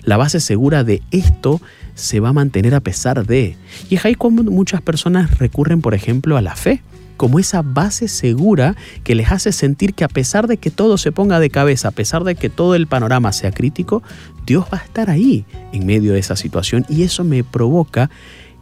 La 0.02 0.16
base 0.16 0.40
segura 0.40 0.84
de 0.84 1.02
esto 1.10 1.60
se 1.94 2.20
va 2.20 2.30
a 2.30 2.32
mantener 2.32 2.74
a 2.74 2.80
pesar 2.80 3.26
de. 3.26 3.56
Y 3.88 3.96
es 3.96 4.04
ahí 4.04 4.14
como 4.14 4.42
muchas 4.42 4.82
personas 4.82 5.38
recurren, 5.38 5.80
por 5.80 5.94
ejemplo, 5.94 6.36
a 6.36 6.42
la 6.42 6.56
fe, 6.56 6.82
como 7.16 7.38
esa 7.38 7.62
base 7.62 8.08
segura 8.08 8.76
que 9.04 9.14
les 9.14 9.30
hace 9.32 9.52
sentir 9.52 9.94
que 9.94 10.04
a 10.04 10.08
pesar 10.08 10.46
de 10.46 10.58
que 10.58 10.70
todo 10.70 10.98
se 10.98 11.12
ponga 11.12 11.40
de 11.40 11.50
cabeza, 11.50 11.88
a 11.88 11.92
pesar 11.92 12.24
de 12.24 12.34
que 12.34 12.50
todo 12.50 12.74
el 12.74 12.86
panorama 12.86 13.32
sea 13.32 13.52
crítico, 13.52 14.02
Dios 14.44 14.66
va 14.72 14.78
a 14.78 14.84
estar 14.84 15.10
ahí 15.10 15.44
en 15.72 15.86
medio 15.86 16.12
de 16.12 16.18
esa 16.18 16.36
situación 16.36 16.84
y 16.88 17.02
eso 17.02 17.24
me 17.24 17.42
provoca 17.42 18.10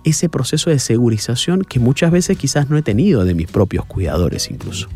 ese 0.05 0.29
proceso 0.29 0.71
de 0.71 0.79
segurización 0.79 1.63
que 1.63 1.81
muchas 1.81 2.11
veces 2.11 2.39
quizás 2.39 2.71
no 2.71 2.77
he 2.77 2.83
tenido 2.83 3.25
de 3.25 3.35
mis 3.35 3.51
propios 3.51 3.85
cuidadores 3.87 4.51
incluso. 4.51 4.89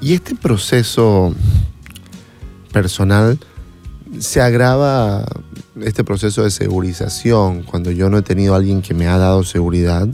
Y 0.00 0.14
este 0.14 0.34
proceso 0.34 1.34
personal 2.72 3.38
se 4.18 4.40
agrava, 4.40 5.26
este 5.80 6.04
proceso 6.04 6.42
de 6.42 6.50
segurización, 6.50 7.62
cuando 7.62 7.90
yo 7.90 8.08
no 8.10 8.18
he 8.18 8.22
tenido 8.22 8.54
alguien 8.54 8.82
que 8.82 8.94
me 8.94 9.06
ha 9.06 9.18
dado 9.18 9.42
seguridad. 9.44 10.08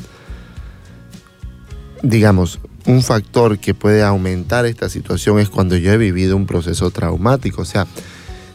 Digamos, 2.02 2.60
un 2.86 3.02
factor 3.02 3.58
que 3.58 3.74
puede 3.74 4.02
aumentar 4.02 4.66
esta 4.66 4.88
situación 4.88 5.38
es 5.38 5.48
cuando 5.48 5.76
yo 5.76 5.92
he 5.92 5.96
vivido 5.96 6.36
un 6.36 6.46
proceso 6.46 6.90
traumático. 6.90 7.62
O 7.62 7.64
sea, 7.64 7.86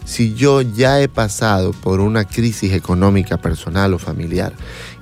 si 0.10 0.34
yo 0.34 0.62
ya 0.64 1.00
he 1.02 1.08
pasado 1.08 1.72
por 1.72 2.00
una 2.00 2.26
crisis 2.26 2.74
económica 2.74 3.38
personal 3.38 3.94
o 3.94 4.00
familiar 4.00 4.54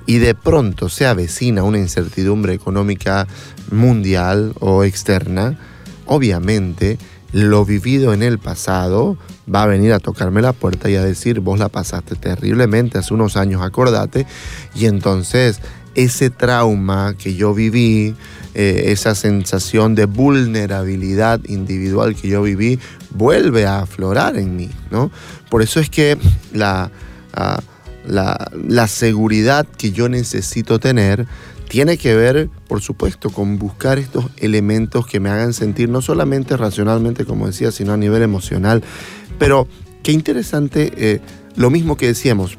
y 0.04 0.18
de 0.18 0.34
pronto 0.34 0.90
se 0.90 1.06
avecina 1.06 1.62
una 1.62 1.78
incertidumbre 1.78 2.52
económica 2.52 3.26
mundial 3.70 4.52
o 4.60 4.84
externa, 4.84 5.58
obviamente 6.04 6.98
lo 7.32 7.64
vivido 7.64 8.12
en 8.12 8.22
el 8.22 8.38
pasado 8.38 9.16
va 9.52 9.62
a 9.62 9.66
venir 9.66 9.94
a 9.94 9.98
tocarme 9.98 10.42
la 10.42 10.52
puerta 10.52 10.90
y 10.90 10.96
a 10.96 11.02
decir, 11.02 11.40
vos 11.40 11.58
la 11.58 11.70
pasaste 11.70 12.14
terriblemente 12.14 12.98
hace 12.98 13.14
unos 13.14 13.38
años, 13.38 13.62
acordate, 13.62 14.26
y 14.74 14.84
entonces 14.84 15.62
ese 15.94 16.28
trauma 16.28 17.14
que 17.16 17.34
yo 17.34 17.54
viví, 17.54 18.14
eh, 18.60 18.90
esa 18.90 19.14
sensación 19.14 19.94
de 19.94 20.06
vulnerabilidad 20.06 21.38
individual 21.44 22.16
que 22.16 22.26
yo 22.26 22.42
viví, 22.42 22.80
vuelve 23.10 23.66
a 23.66 23.82
aflorar 23.82 24.36
en 24.36 24.56
mí, 24.56 24.68
¿no? 24.90 25.12
Por 25.48 25.62
eso 25.62 25.78
es 25.78 25.88
que 25.88 26.18
la, 26.52 26.90
ah, 27.34 27.60
la, 28.04 28.50
la 28.52 28.88
seguridad 28.88 29.64
que 29.64 29.92
yo 29.92 30.08
necesito 30.08 30.80
tener 30.80 31.24
tiene 31.68 31.98
que 31.98 32.16
ver, 32.16 32.50
por 32.66 32.80
supuesto, 32.80 33.30
con 33.30 33.60
buscar 33.60 34.00
estos 34.00 34.24
elementos 34.38 35.06
que 35.06 35.20
me 35.20 35.30
hagan 35.30 35.52
sentir 35.52 35.88
no 35.88 36.02
solamente 36.02 36.56
racionalmente, 36.56 37.24
como 37.24 37.46
decía, 37.46 37.70
sino 37.70 37.92
a 37.92 37.96
nivel 37.96 38.22
emocional. 38.22 38.82
Pero 39.38 39.68
qué 40.02 40.10
interesante, 40.10 40.92
eh, 40.96 41.20
lo 41.54 41.70
mismo 41.70 41.96
que 41.96 42.08
decíamos, 42.08 42.58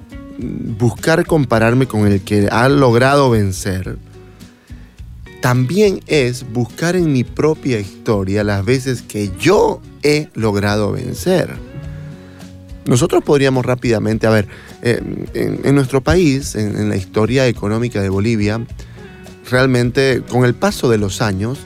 buscar 0.77 1.25
compararme 1.25 1.87
con 1.87 2.07
el 2.07 2.21
que 2.21 2.47
ha 2.49 2.69
logrado 2.69 3.29
vencer, 3.29 3.97
también 5.41 6.01
es 6.07 6.51
buscar 6.51 6.95
en 6.95 7.11
mi 7.13 7.23
propia 7.23 7.79
historia 7.79 8.43
las 8.43 8.65
veces 8.65 9.01
que 9.01 9.31
yo 9.39 9.81
he 10.03 10.29
logrado 10.33 10.91
vencer. 10.91 11.55
Nosotros 12.85 13.23
podríamos 13.23 13.65
rápidamente, 13.65 14.27
a 14.27 14.31
ver, 14.31 14.47
en, 14.81 15.75
nuestro 15.75 16.01
país, 16.01 16.55
en, 16.55 16.89
la 16.89 16.95
historia 16.95 17.47
económica 17.47 18.01
de 18.01 18.09
Bolivia, 18.09 18.65
realmente 19.49 20.23
con 20.29 20.45
el 20.45 20.55
paso 20.55 20.89
de 20.89 20.97
los 20.97 21.21
años, 21.21 21.59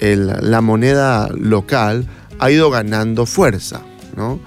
la 0.00 0.60
moneda 0.60 1.28
local 1.34 2.06
ha 2.38 2.50
ido 2.50 2.70
ganando 2.70 3.26
fuerza, 3.26 3.82
¿no? 4.16 4.38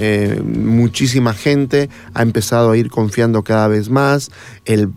Eh, 0.00 0.40
muchísima 0.44 1.34
gente 1.34 1.90
ha 2.14 2.22
empezado 2.22 2.70
a 2.70 2.76
ir 2.76 2.88
confiando 2.88 3.42
cada 3.42 3.66
vez 3.66 3.90
más, 3.90 4.30
el, 4.64 4.88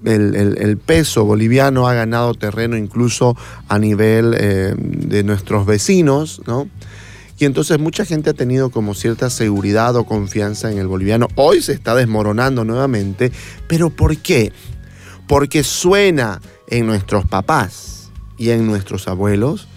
peso 0.85 1.25
boliviano 1.25 1.87
ha 1.87 1.95
ganado 1.95 2.35
terreno 2.35 2.77
incluso 2.77 3.35
a 3.67 3.79
nivel 3.79 4.35
eh, 4.37 4.75
de 4.77 5.23
nuestros 5.23 5.65
vecinos, 5.65 6.43
¿no? 6.45 6.69
Y 7.39 7.45
entonces 7.45 7.79
mucha 7.79 8.05
gente 8.05 8.29
ha 8.29 8.33
tenido 8.35 8.69
como 8.69 8.93
cierta 8.93 9.31
seguridad 9.31 9.95
o 9.95 10.05
confianza 10.05 10.71
en 10.71 10.77
el 10.77 10.85
boliviano. 10.85 11.27
Hoy 11.33 11.63
se 11.63 11.73
está 11.73 11.95
desmoronando 11.95 12.63
nuevamente, 12.63 13.31
pero 13.67 13.89
¿por 13.89 14.17
qué? 14.17 14.53
Porque 15.25 15.63
suena 15.63 16.39
en 16.67 16.85
nuestros 16.85 17.25
papás 17.25 18.11
y 18.37 18.51
en 18.51 18.67
nuestros 18.67 19.07
abuelos, 19.07 19.67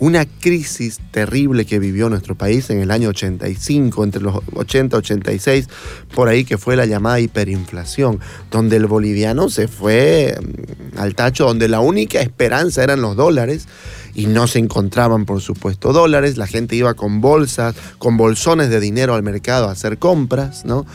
una 0.00 0.24
crisis 0.24 0.98
terrible 1.10 1.66
que 1.66 1.78
vivió 1.78 2.08
nuestro 2.08 2.34
país 2.34 2.70
en 2.70 2.80
el 2.80 2.90
año 2.90 3.10
85, 3.10 4.02
entre 4.02 4.22
los 4.22 4.34
80 4.54 4.96
y 4.96 4.98
86, 4.98 5.68
por 6.14 6.28
ahí 6.28 6.44
que 6.44 6.56
fue 6.56 6.74
la 6.74 6.86
llamada 6.86 7.20
hiperinflación, 7.20 8.18
donde 8.50 8.76
el 8.76 8.86
boliviano 8.86 9.50
se 9.50 9.68
fue 9.68 10.34
mm, 10.40 10.98
al 10.98 11.14
tacho, 11.14 11.44
donde 11.44 11.68
la 11.68 11.80
única 11.80 12.22
esperanza 12.22 12.82
eran 12.82 13.02
los 13.02 13.14
dólares 13.14 13.68
y 14.14 14.26
no 14.26 14.46
se 14.46 14.58
encontraban, 14.58 15.26
por 15.26 15.42
supuesto, 15.42 15.92
dólares, 15.92 16.38
la 16.38 16.46
gente 16.46 16.76
iba 16.76 16.94
con 16.94 17.20
bolsas, 17.20 17.76
con 17.98 18.16
bolsones 18.16 18.70
de 18.70 18.80
dinero 18.80 19.14
al 19.14 19.22
mercado 19.22 19.68
a 19.68 19.72
hacer 19.72 19.98
compras, 19.98 20.64
¿no? 20.64 20.86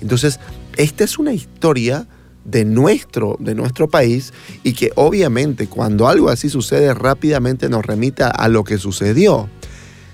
Entonces, 0.00 0.40
esta 0.78 1.04
es 1.04 1.18
una 1.18 1.34
historia 1.34 2.06
de 2.44 2.64
nuestro, 2.64 3.36
de 3.40 3.54
nuestro 3.54 3.88
país 3.88 4.32
y 4.62 4.74
que 4.74 4.90
obviamente 4.96 5.66
cuando 5.66 6.08
algo 6.08 6.28
así 6.28 6.50
sucede 6.50 6.92
rápidamente 6.94 7.68
nos 7.68 7.84
remita 7.84 8.28
a 8.28 8.48
lo 8.48 8.64
que 8.64 8.78
sucedió. 8.78 9.48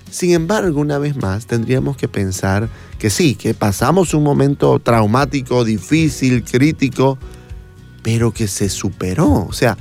Sin 0.09 0.31
embargo, 0.31 0.81
una 0.81 0.97
vez 0.97 1.15
más, 1.15 1.45
tendríamos 1.45 1.95
que 1.95 2.09
pensar 2.09 2.69
que 2.99 3.09
sí, 3.09 3.35
que 3.35 3.53
pasamos 3.53 4.13
un 4.13 4.23
momento 4.23 4.77
traumático, 4.79 5.63
difícil, 5.63 6.43
crítico, 6.43 7.17
pero 8.03 8.33
que 8.33 8.47
se 8.47 8.67
superó. 8.67 9.45
O 9.47 9.53
sea, 9.53 9.77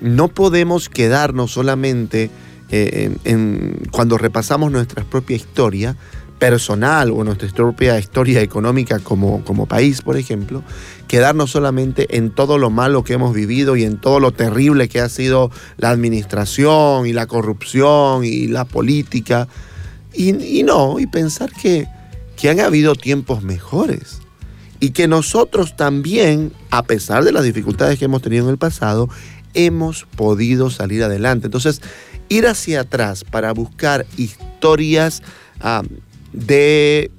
no 0.00 0.28
podemos 0.28 0.88
quedarnos 0.88 1.52
solamente 1.52 2.30
eh, 2.70 3.14
en, 3.24 3.82
cuando 3.90 4.16
repasamos 4.16 4.72
nuestra 4.72 5.04
propia 5.04 5.36
historia, 5.36 5.96
personal 6.40 7.12
o 7.12 7.22
nuestra 7.22 7.48
propia 7.50 7.98
historia 7.98 8.40
económica 8.40 8.98
como, 8.98 9.44
como 9.44 9.66
país, 9.66 10.00
por 10.00 10.16
ejemplo, 10.16 10.64
quedarnos 11.06 11.50
solamente 11.50 12.16
en 12.16 12.30
todo 12.30 12.58
lo 12.58 12.70
malo 12.70 13.04
que 13.04 13.12
hemos 13.12 13.34
vivido 13.34 13.76
y 13.76 13.84
en 13.84 14.00
todo 14.00 14.18
lo 14.18 14.32
terrible 14.32 14.88
que 14.88 15.00
ha 15.00 15.08
sido 15.08 15.52
la 15.76 15.90
administración 15.90 17.06
y 17.06 17.12
la 17.12 17.26
corrupción 17.26 18.24
y 18.24 18.48
la 18.48 18.64
política. 18.64 19.46
Y, 20.12 20.62
no, 20.64 20.98
y 20.98 21.06
pensar 21.06 21.52
que, 21.52 21.86
que 22.36 22.50
han 22.50 22.58
habido 22.58 22.96
tiempos 22.96 23.44
mejores 23.44 24.20
y 24.80 24.90
que 24.90 25.06
nosotros 25.06 25.76
también, 25.76 26.52
a 26.70 26.82
pesar 26.82 27.22
de 27.22 27.32
las 27.32 27.44
dificultades 27.44 27.98
que 27.98 28.06
hemos 28.06 28.22
tenido 28.22 28.46
en 28.46 28.50
el 28.50 28.58
pasado, 28.58 29.10
hemos 29.52 30.06
podido 30.16 30.70
salir 30.70 31.04
adelante. 31.04 31.48
Entonces, 31.48 31.82
ir 32.30 32.46
hacia 32.46 32.80
atrás 32.80 33.24
para 33.24 33.52
buscar 33.52 34.06
historias 34.16 35.22
de 36.32 37.10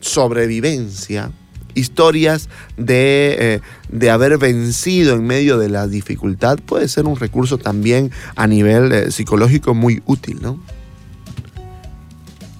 sobrevivencia, 0.00 1.30
historias 1.74 2.48
de, 2.76 3.36
eh, 3.38 3.60
de, 3.90 4.10
haber 4.10 4.38
vencido 4.38 5.14
en 5.14 5.26
medio 5.26 5.58
de 5.58 5.68
la 5.68 5.86
dificultad, 5.86 6.58
puede 6.58 6.88
ser 6.88 7.06
un 7.06 7.16
recurso 7.16 7.58
también 7.58 8.10
a 8.36 8.46
nivel 8.46 8.92
eh, 8.92 9.10
psicológico 9.10 9.74
muy 9.74 10.02
útil, 10.06 10.38
¿no? 10.42 10.60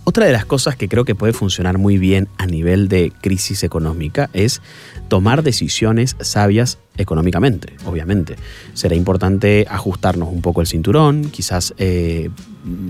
Otra 0.09 0.25
de 0.25 0.33
las 0.33 0.47
cosas 0.47 0.75
que 0.75 0.89
creo 0.89 1.05
que 1.05 1.15
puede 1.15 1.35
funcionar 1.35 1.77
muy 1.77 1.99
bien 1.99 2.29
a 2.39 2.47
nivel 2.47 2.89
de 2.89 3.13
crisis 3.21 3.63
económica 3.63 4.31
es 4.33 4.63
tomar 5.09 5.43
decisiones 5.43 6.17
sabias 6.21 6.79
económicamente, 6.99 7.75
obviamente. 7.87 8.37
Será 8.75 8.95
importante 8.95 9.67
ajustarnos 9.71 10.29
un 10.31 10.43
poco 10.43 10.61
el 10.61 10.67
cinturón, 10.67 11.31
quizás 11.31 11.75
eh, 11.79 12.29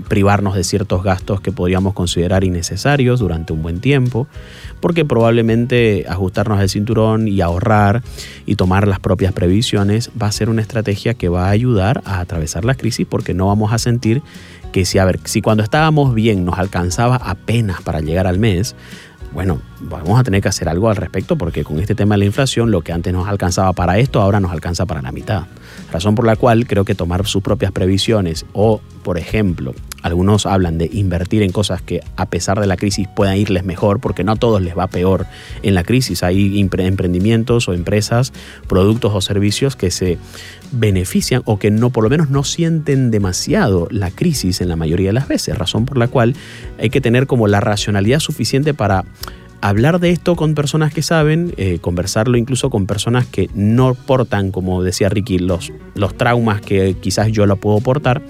privarnos 0.07 0.55
de 0.55 0.63
ciertos 0.63 1.03
gastos 1.03 1.41
que 1.41 1.51
podríamos 1.51 1.93
considerar 1.93 2.43
innecesarios 2.43 3.19
durante 3.19 3.53
un 3.53 3.61
buen 3.61 3.79
tiempo, 3.79 4.27
porque 4.81 5.05
probablemente 5.05 6.05
ajustarnos 6.09 6.59
el 6.61 6.69
cinturón 6.69 7.27
y 7.27 7.41
ahorrar 7.41 8.03
y 8.45 8.55
tomar 8.55 8.87
las 8.87 8.99
propias 8.99 9.31
previsiones 9.31 10.11
va 10.21 10.27
a 10.27 10.31
ser 10.31 10.49
una 10.49 10.61
estrategia 10.61 11.13
que 11.13 11.29
va 11.29 11.47
a 11.47 11.51
ayudar 11.51 12.01
a 12.05 12.19
atravesar 12.19 12.65
la 12.65 12.75
crisis 12.75 13.07
porque 13.09 13.33
no 13.33 13.47
vamos 13.47 13.71
a 13.71 13.77
sentir 13.77 14.21
que 14.71 14.85
si, 14.85 14.97
a 14.99 15.05
ver, 15.05 15.19
si 15.23 15.41
cuando 15.41 15.63
estábamos 15.63 16.13
bien 16.13 16.45
nos 16.45 16.59
alcanzaba 16.59 17.15
apenas 17.15 17.81
para 17.81 18.01
llegar 18.01 18.27
al 18.27 18.39
mes, 18.39 18.75
bueno, 19.33 19.61
vamos 19.81 20.19
a 20.19 20.23
tener 20.23 20.41
que 20.41 20.49
hacer 20.49 20.69
algo 20.69 20.89
al 20.89 20.95
respecto 20.95 21.37
porque 21.37 21.63
con 21.63 21.79
este 21.79 21.95
tema 21.95 22.15
de 22.15 22.19
la 22.19 22.25
inflación 22.25 22.71
lo 22.71 22.81
que 22.81 22.91
antes 22.91 23.13
nos 23.13 23.27
alcanzaba 23.27 23.73
para 23.73 23.97
esto 23.97 24.21
ahora 24.21 24.39
nos 24.39 24.51
alcanza 24.51 24.85
para 24.85 25.01
la 25.01 25.11
mitad. 25.11 25.45
Razón 25.91 26.15
por 26.15 26.25
la 26.25 26.35
cual 26.35 26.67
creo 26.67 26.85
que 26.85 26.95
tomar 26.95 27.25
sus 27.25 27.41
propias 27.41 27.71
previsiones 27.71 28.45
o, 28.53 28.81
por 29.03 29.17
ejemplo, 29.17 29.73
algunos 30.01 30.45
hablan 30.45 30.77
de 30.77 30.89
invertir 30.91 31.43
en 31.43 31.51
cosas 31.51 31.81
que 31.81 32.01
a 32.15 32.27
pesar 32.27 32.59
de 32.59 32.67
la 32.67 32.77
crisis 32.77 33.07
puedan 33.15 33.37
irles 33.37 33.65
mejor, 33.65 33.99
porque 33.99 34.23
no 34.23 34.33
a 34.33 34.35
todos 34.35 34.61
les 34.61 34.77
va 34.77 34.87
peor 34.87 35.25
en 35.61 35.75
la 35.75 35.83
crisis. 35.83 36.23
Hay 36.23 36.59
emprendimientos 36.59 37.67
o 37.67 37.73
empresas, 37.73 38.31
productos 38.67 39.13
o 39.13 39.21
servicios 39.21 39.75
que 39.75 39.91
se 39.91 40.17
benefician 40.71 41.41
o 41.45 41.59
que 41.59 41.71
no 41.71 41.89
por 41.89 42.03
lo 42.03 42.09
menos 42.09 42.29
no 42.29 42.43
sienten 42.43 43.11
demasiado 43.11 43.87
la 43.91 44.11
crisis 44.11 44.61
en 44.61 44.69
la 44.69 44.75
mayoría 44.75 45.09
de 45.09 45.13
las 45.13 45.27
veces, 45.27 45.57
razón 45.57 45.85
por 45.85 45.97
la 45.97 46.07
cual 46.07 46.35
hay 46.79 46.89
que 46.89 47.01
tener 47.01 47.27
como 47.27 47.47
la 47.47 47.59
racionalidad 47.59 48.19
suficiente 48.19 48.73
para 48.73 49.03
hablar 49.61 49.99
de 49.99 50.11
esto 50.11 50.35
con 50.35 50.55
personas 50.55 50.93
que 50.93 51.01
saben, 51.01 51.53
eh, 51.57 51.79
conversarlo 51.79 52.37
incluso 52.37 52.69
con 52.69 52.85
personas 52.85 53.25
que 53.25 53.49
no 53.53 53.93
portan, 53.93 54.51
como 54.51 54.83
decía 54.83 55.09
Ricky, 55.09 55.39
los, 55.39 55.71
los 55.95 56.15
traumas 56.15 56.61
que 56.61 56.95
quizás 56.99 57.31
yo 57.31 57.45
lo 57.45 57.57
puedo 57.57 57.79
portar, 57.81 58.21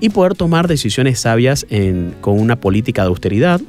y 0.00 0.10
poder 0.10 0.34
tomar 0.34 0.68
decisiones 0.68 1.20
sabias 1.20 1.66
con 2.20 2.38
una 2.38 2.60
política 2.60 3.02
de 3.02 3.08
austeridad, 3.08 3.60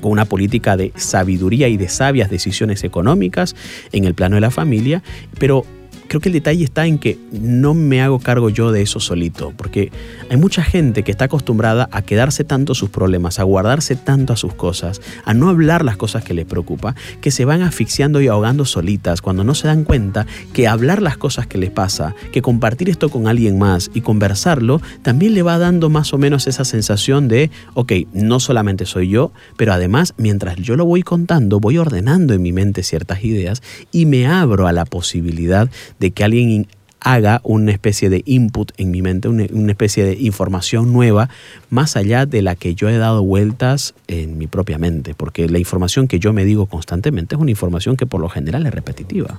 con 0.00 0.12
una 0.12 0.24
política 0.24 0.76
de 0.76 0.92
sabiduría 0.96 1.68
y 1.68 1.76
de 1.76 1.88
sabias 1.88 2.30
decisiones 2.30 2.84
económicas 2.84 3.54
en 3.92 4.04
el 4.04 4.14
plano 4.14 4.36
de 4.36 4.40
la 4.40 4.50
familia, 4.50 5.02
pero 5.38 5.64
creo 6.08 6.20
que 6.20 6.28
el 6.28 6.34
detalle 6.34 6.64
está 6.64 6.86
en 6.86 6.98
que 6.98 7.18
no 7.32 7.74
me 7.74 8.02
hago 8.02 8.18
cargo 8.18 8.48
yo 8.48 8.72
de 8.72 8.82
eso 8.82 9.00
solito, 9.00 9.52
porque 9.56 9.90
hay 10.30 10.36
mucha 10.36 10.62
gente 10.62 11.02
que 11.02 11.10
está 11.10 11.26
acostumbrada 11.26 11.88
a 11.92 12.02
quedarse 12.02 12.44
tanto 12.44 12.74
sus 12.74 12.90
problemas, 12.90 13.38
a 13.38 13.44
guardarse 13.44 13.96
tanto 13.96 14.32
a 14.32 14.36
sus 14.36 14.54
cosas, 14.54 15.00
a 15.24 15.34
no 15.34 15.48
hablar 15.48 15.84
las 15.84 15.96
cosas 15.96 16.24
que 16.24 16.34
les 16.34 16.46
preocupa, 16.46 16.94
que 17.20 17.30
se 17.30 17.44
van 17.44 17.62
asfixiando 17.62 18.20
y 18.20 18.28
ahogando 18.28 18.64
solitas 18.64 19.22
cuando 19.22 19.44
no 19.44 19.54
se 19.54 19.68
dan 19.68 19.84
cuenta 19.84 20.26
que 20.52 20.68
hablar 20.68 21.02
las 21.02 21.16
cosas 21.16 21.46
que 21.46 21.58
les 21.58 21.70
pasa, 21.70 22.14
que 22.32 22.42
compartir 22.42 22.88
esto 22.88 23.08
con 23.08 23.26
alguien 23.26 23.58
más 23.58 23.90
y 23.94 24.00
conversarlo, 24.00 24.80
también 25.02 25.34
le 25.34 25.42
va 25.42 25.58
dando 25.58 25.88
más 25.90 26.12
o 26.12 26.18
menos 26.18 26.46
esa 26.46 26.64
sensación 26.64 27.28
de, 27.28 27.50
ok, 27.74 27.92
no 28.12 28.40
solamente 28.40 28.86
soy 28.86 29.08
yo, 29.08 29.32
pero 29.56 29.72
además 29.72 30.14
mientras 30.16 30.56
yo 30.56 30.76
lo 30.76 30.84
voy 30.84 31.02
contando, 31.02 31.60
voy 31.60 31.78
ordenando 31.78 32.34
en 32.34 32.42
mi 32.42 32.52
mente 32.52 32.82
ciertas 32.82 33.24
ideas 33.24 33.62
y 33.90 34.06
me 34.06 34.26
abro 34.26 34.66
a 34.66 34.72
la 34.72 34.84
posibilidad 34.84 35.70
de 36.02 36.10
que 36.10 36.24
alguien 36.24 36.66
haga 36.98 37.40
una 37.44 37.70
especie 37.70 38.10
de 38.10 38.22
input 38.26 38.72
en 38.76 38.90
mi 38.90 39.02
mente, 39.02 39.28
una, 39.28 39.70
especie 39.70 40.04
de 40.04 40.14
información 40.14 40.92
nueva, 40.92 41.28
más 41.70 41.94
allá 41.96 42.26
de 42.26 42.42
la 42.42 42.56
que 42.56 42.74
yo 42.74 42.88
he 42.88 42.98
dado 42.98 43.22
vueltas 43.22 43.94
en 44.08 44.36
mi 44.36 44.48
propia 44.48 44.78
mente, 44.78 45.14
porque 45.14 45.48
la 45.48 45.60
información 45.60 46.08
que 46.08 46.18
yo 46.18 46.32
me 46.32 46.44
digo 46.44 46.66
constantemente 46.66 47.36
es 47.36 47.40
una 47.40 47.52
información 47.52 47.96
que 47.96 48.04
por 48.04 48.20
lo 48.20 48.28
general 48.28 48.66
es 48.66 48.74
repetitiva. 48.74 49.38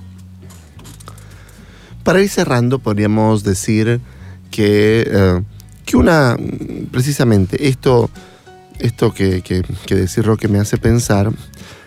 Para 2.02 2.22
ir 2.22 2.30
cerrando, 2.30 2.78
podríamos 2.78 3.44
decir 3.44 4.00
que, 4.50 5.04
eh, 5.06 5.42
que 5.84 5.96
una, 5.98 6.38
precisamente 6.90 7.68
esto, 7.68 8.08
esto 8.78 9.12
que, 9.12 9.42
que, 9.42 9.62
que 9.84 9.94
decir 9.94 10.24
Roque 10.24 10.48
me 10.48 10.60
hace 10.60 10.78
pensar, 10.78 11.30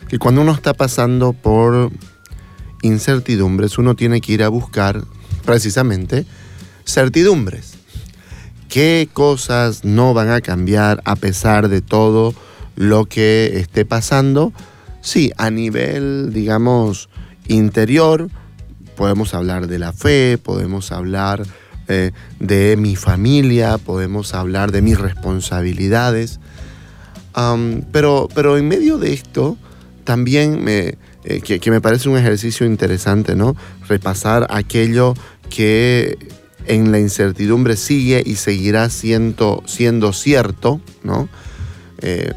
que 0.07 0.19
cuando 0.19 0.41
uno 0.41 0.51
está 0.51 0.75
pasando 0.75 1.33
por 1.33 1.91
incertidumbres, 2.81 3.77
uno 3.77 3.95
tiene 3.95 4.21
que 4.21 4.33
ir 4.33 4.43
a 4.43 4.49
buscar 4.49 5.03
precisamente 5.45 6.25
certidumbres. 6.85 7.75
¿Qué 8.69 9.07
cosas 9.11 9.85
no 9.85 10.13
van 10.13 10.29
a 10.29 10.41
cambiar 10.41 11.01
a 11.05 11.15
pesar 11.15 11.69
de 11.69 11.81
todo 11.81 12.33
lo 12.75 13.05
que 13.05 13.53
esté 13.55 13.85
pasando? 13.85 14.51
Sí, 15.01 15.31
a 15.37 15.49
nivel, 15.49 16.33
digamos, 16.33 17.09
interior, 17.47 18.29
podemos 18.97 19.33
hablar 19.33 19.67
de 19.67 19.79
la 19.79 19.93
fe, 19.93 20.37
podemos 20.37 20.91
hablar 20.91 21.43
eh, 21.87 22.11
de 22.39 22.75
mi 22.75 22.97
familia, 22.97 23.77
podemos 23.77 24.33
hablar 24.33 24.73
de 24.73 24.81
mis 24.81 24.99
responsabilidades. 24.99 26.41
pero, 27.93 28.27
pero 28.35 28.57
en 28.57 28.67
medio 28.67 28.97
de 28.97 29.13
esto, 29.13 29.57
también 30.03 30.63
me, 30.63 30.97
eh, 31.29 31.41
que, 31.41 31.71
me 31.71 31.81
parece 31.81 32.07
un 32.07 32.17
ejercicio 32.17 32.65
interesante, 32.65 33.35
¿no? 33.35 33.53
Repasar 33.89 34.47
aquello 34.49 35.13
que 35.49 36.17
en 36.67 36.93
la 36.93 36.99
incertidumbre 36.99 37.75
sigue 37.75 38.23
y 38.25 38.35
seguirá 38.35 38.89
siendo, 38.89 39.61
cierto, 40.13 40.79
¿no? 41.03 41.27
Eh, 41.99 42.31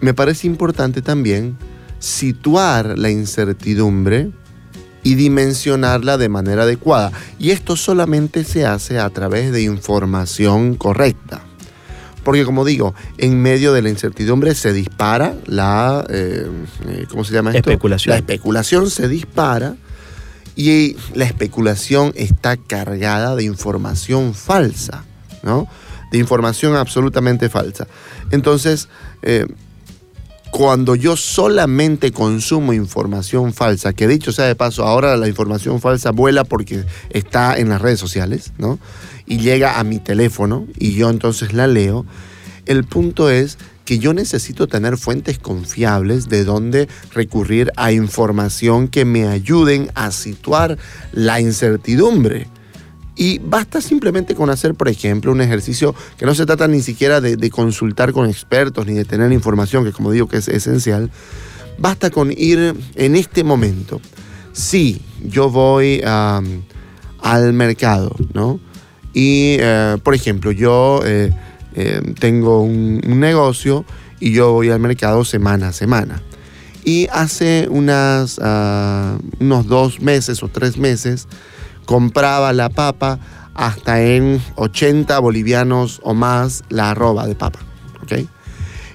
me 0.00 0.12
parece 0.12 0.48
importante 0.48 1.02
también 1.02 1.56
situar 2.00 2.98
la 2.98 3.10
incertidumbre 3.10 4.32
y 5.04 5.14
dimensionarla 5.14 6.18
de 6.18 6.28
manera 6.28 6.64
adecuada. 6.64 7.12
Y 7.38 7.50
esto 7.52 7.76
solamente 7.76 8.42
se 8.42 8.66
hace 8.66 8.98
a 8.98 9.08
través 9.10 9.52
de 9.52 9.62
información 9.62 10.74
correcta. 10.74 11.42
Porque 12.24 12.44
como 12.44 12.64
digo, 12.64 12.94
en 13.18 13.40
medio 13.40 13.72
de 13.72 13.82
la 13.82 13.90
incertidumbre 13.90 14.54
se 14.54 14.72
dispara 14.72 15.34
la, 15.46 16.04
eh, 16.08 16.48
eh, 16.88 17.06
¿cómo 17.10 17.24
se 17.24 17.34
llama 17.34 17.50
esto? 17.50 17.70
Especulación. 17.70 18.12
La 18.12 18.18
especulación 18.18 18.90
se 18.90 19.08
dispara 19.08 19.76
Y 20.56 20.96
la 21.14 21.24
especulación 21.24 22.12
está 22.14 22.56
cargada 22.56 23.34
de 23.34 23.44
información 23.44 24.34
falsa, 24.34 25.04
¿no? 25.42 25.66
De 26.12 26.18
información 26.18 26.76
absolutamente 26.76 27.48
falsa. 27.48 27.88
Entonces, 28.30 28.88
eh, 29.22 29.46
cuando 30.52 30.94
yo 30.94 31.16
solamente 31.16 32.12
consumo 32.12 32.72
información 32.72 33.52
falsa, 33.52 33.92
que 33.92 34.06
dicho 34.06 34.30
sea 34.30 34.44
de 34.44 34.54
paso, 34.54 34.84
ahora 34.84 35.16
la 35.16 35.26
información 35.26 35.80
falsa 35.80 36.12
vuela 36.12 36.44
porque 36.44 36.84
está 37.10 37.58
en 37.58 37.70
las 37.70 37.82
redes 37.82 37.98
sociales, 37.98 38.52
¿no? 38.56 38.78
Y 39.26 39.38
llega 39.38 39.78
a 39.78 39.84
mi 39.84 39.98
teléfono 39.98 40.66
y 40.78 40.94
yo 40.94 41.10
entonces 41.10 41.52
la 41.52 41.66
leo. 41.66 42.04
El 42.66 42.84
punto 42.84 43.30
es 43.30 43.58
que 43.84 43.98
yo 43.98 44.14
necesito 44.14 44.66
tener 44.66 44.96
fuentes 44.96 45.38
confiables 45.38 46.28
de 46.28 46.44
donde 46.44 46.88
recurrir 47.12 47.70
a 47.76 47.92
información 47.92 48.88
que 48.88 49.04
me 49.04 49.28
ayuden 49.28 49.90
a 49.94 50.10
situar 50.10 50.78
la 51.12 51.40
incertidumbre. 51.40 52.48
Y 53.16 53.38
basta 53.38 53.80
simplemente 53.80 54.34
con 54.34 54.50
hacer, 54.50 54.74
por 54.74 54.88
ejemplo, 54.88 55.30
un 55.30 55.40
ejercicio 55.40 55.94
que 56.18 56.26
no 56.26 56.34
se 56.34 56.46
trata 56.46 56.66
ni 56.66 56.80
siquiera 56.80 57.20
de, 57.20 57.50
consultar 57.50 58.12
con 58.12 58.28
expertos 58.28 58.86
ni 58.86 58.94
de 58.94 59.04
tener 59.04 59.30
información, 59.32 59.84
que 59.84 59.92
como 59.92 60.10
digo 60.10 60.26
que 60.26 60.38
es 60.38 60.48
esencial. 60.48 61.10
Basta 61.78 62.10
con 62.10 62.32
ir 62.32 62.74
en 62.94 63.16
este 63.16 63.44
momento. 63.44 64.00
Si 64.52 65.00
yo 65.22 65.50
voy 65.50 66.02
al 66.04 67.52
mercado, 67.52 68.16
¿no? 68.32 68.58
Y, 69.14 69.56
eh, 69.60 69.96
por 70.02 70.14
ejemplo, 70.14 70.50
yo 70.50 71.00
eh, 71.04 71.30
eh, 71.74 72.00
tengo 72.18 72.60
un, 72.60 73.00
negocio 73.20 73.84
y 74.20 74.32
yo 74.32 74.52
voy 74.52 74.70
al 74.70 74.80
mercado 74.80 75.24
semana 75.24 75.68
a 75.68 75.72
semana. 75.72 76.20
Y 76.84 77.06
hace 77.12 77.68
unas, 77.70 78.38
ah, 78.42 79.16
unos 79.40 79.66
dos 79.66 80.00
meses 80.00 80.42
o 80.42 80.48
tres 80.48 80.76
meses, 80.76 81.28
compraba 81.86 82.52
la 82.52 82.68
papa 82.68 83.20
hasta 83.54 84.02
en 84.02 84.42
80 84.56 85.18
bolivianos 85.20 86.00
o 86.02 86.12
más 86.12 86.64
la 86.68 86.90
arroba 86.90 87.26
de 87.26 87.36
papa. 87.36 87.60
¿okay? 88.02 88.28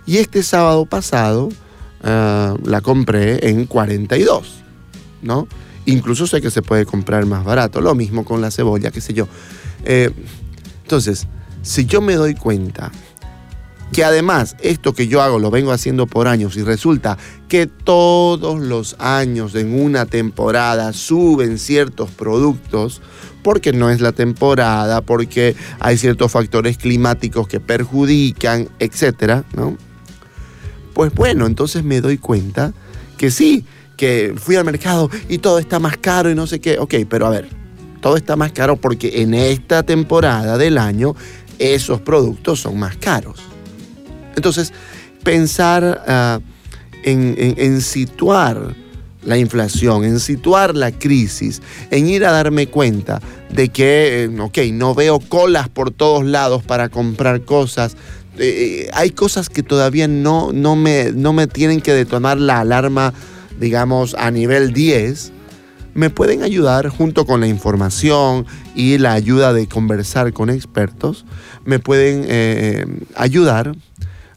Y 0.05 0.17
este 0.17 0.43
sábado 0.43 0.85
pasado 0.85 1.49
ah, 2.03 2.55
la 2.63 2.81
compré 2.81 3.49
en 3.49 3.65
42, 3.65 4.63
¿no? 5.21 5.47
Incluso 5.85 6.27
sé 6.27 6.41
que 6.41 6.51
se 6.51 6.61
puede 6.61 6.85
comprar 6.85 7.25
más 7.25 7.43
barato, 7.43 7.81
lo 7.81 7.95
mismo 7.95 8.23
con 8.25 8.41
la 8.41 8.51
cebolla, 8.51 8.91
qué 8.91 9.01
sé 9.01 9.13
yo. 9.13 9.27
Eh, 9.91 10.11
entonces, 10.83 11.27
si 11.63 11.87
yo 11.87 11.99
me 11.99 12.13
doy 12.13 12.35
cuenta 12.35 12.91
que 13.91 14.03
además 14.03 14.55
esto 14.61 14.93
que 14.93 15.07
yo 15.07 15.19
hago 15.23 15.39
lo 15.39 15.49
vengo 15.49 15.71
haciendo 15.71 16.05
por 16.05 16.27
años 16.27 16.55
y 16.57 16.61
resulta 16.61 17.17
que 17.47 17.65
todos 17.65 18.59
los 18.59 18.95
años 18.99 19.55
en 19.55 19.73
una 19.73 20.05
temporada 20.05 20.93
suben 20.93 21.57
ciertos 21.57 22.11
productos, 22.11 23.01
porque 23.41 23.73
no 23.73 23.89
es 23.89 23.99
la 23.99 24.11
temporada, 24.11 25.01
porque 25.01 25.55
hay 25.79 25.97
ciertos 25.97 26.31
factores 26.31 26.77
climáticos 26.77 27.47
que 27.47 27.59
perjudican, 27.59 28.69
etcétera, 28.77 29.43
¿no? 29.55 29.75
Pues 30.93 31.11
bueno, 31.15 31.47
entonces 31.47 31.83
me 31.83 31.99
doy 31.99 32.19
cuenta 32.19 32.73
que 33.17 33.31
sí, 33.31 33.65
que 33.97 34.35
fui 34.37 34.55
al 34.55 34.65
mercado 34.65 35.09
y 35.29 35.39
todo 35.39 35.57
está 35.57 35.79
más 35.79 35.97
caro 35.97 36.29
y 36.29 36.35
no 36.35 36.45
sé 36.45 36.59
qué. 36.59 36.77
Ok, 36.77 36.93
pero 37.09 37.25
a 37.25 37.31
ver, 37.31 37.58
todo 38.01 38.17
está 38.17 38.35
más 38.35 38.51
caro 38.51 38.77
porque 38.77 39.21
en 39.21 39.33
esta 39.33 39.83
temporada 39.83 40.57
del 40.57 40.77
año 40.77 41.15
esos 41.59 42.01
productos 42.01 42.61
son 42.61 42.79
más 42.79 42.97
caros. 42.97 43.39
Entonces, 44.35 44.73
pensar 45.23 46.03
ah, 46.07 46.39
en, 47.03 47.81
situar 47.81 48.75
la 49.23 49.37
inflación, 49.37 50.05
en 50.05 50.19
situar 50.19 50.75
la 50.75 50.91
crisis, 50.91 51.61
en 51.91 52.07
ir 52.07 52.25
a 52.25 52.31
darme 52.31 52.67
cuenta 52.67 53.21
de 53.51 53.69
que, 53.69 54.23
eh, 54.23 54.39
ok, 54.39 54.57
no 54.71 54.95
veo 54.95 55.19
colas 55.19 55.67
por 55.67 55.91
todos 55.91 56.23
lados 56.23 56.63
para 56.63 56.87
comprar 56.87 57.41
cosas. 57.41 57.97
Eh, 58.37 58.85
eh, 58.85 58.89
hay 58.93 59.09
cosas 59.09 59.49
que 59.49 59.61
todavía 59.61 60.07
no, 60.07 60.53
no, 60.53 60.77
me, 60.77 61.11
no 61.11 61.33
me 61.33 61.47
tienen 61.47 61.81
que 61.81 61.93
detonar 61.93 62.39
la 62.39 62.61
alarma, 62.61 63.13
digamos, 63.59 64.15
a 64.17 64.31
nivel 64.31 64.71
10 64.71 65.33
me 65.93 66.09
pueden 66.09 66.43
ayudar 66.43 66.89
junto 66.89 67.25
con 67.25 67.39
la 67.39 67.47
información 67.47 68.45
y 68.75 68.97
la 68.97 69.13
ayuda 69.13 69.53
de 69.53 69.67
conversar 69.67 70.33
con 70.33 70.49
expertos, 70.49 71.25
me 71.65 71.79
pueden 71.79 72.25
eh, 72.27 72.85
ayudar 73.15 73.75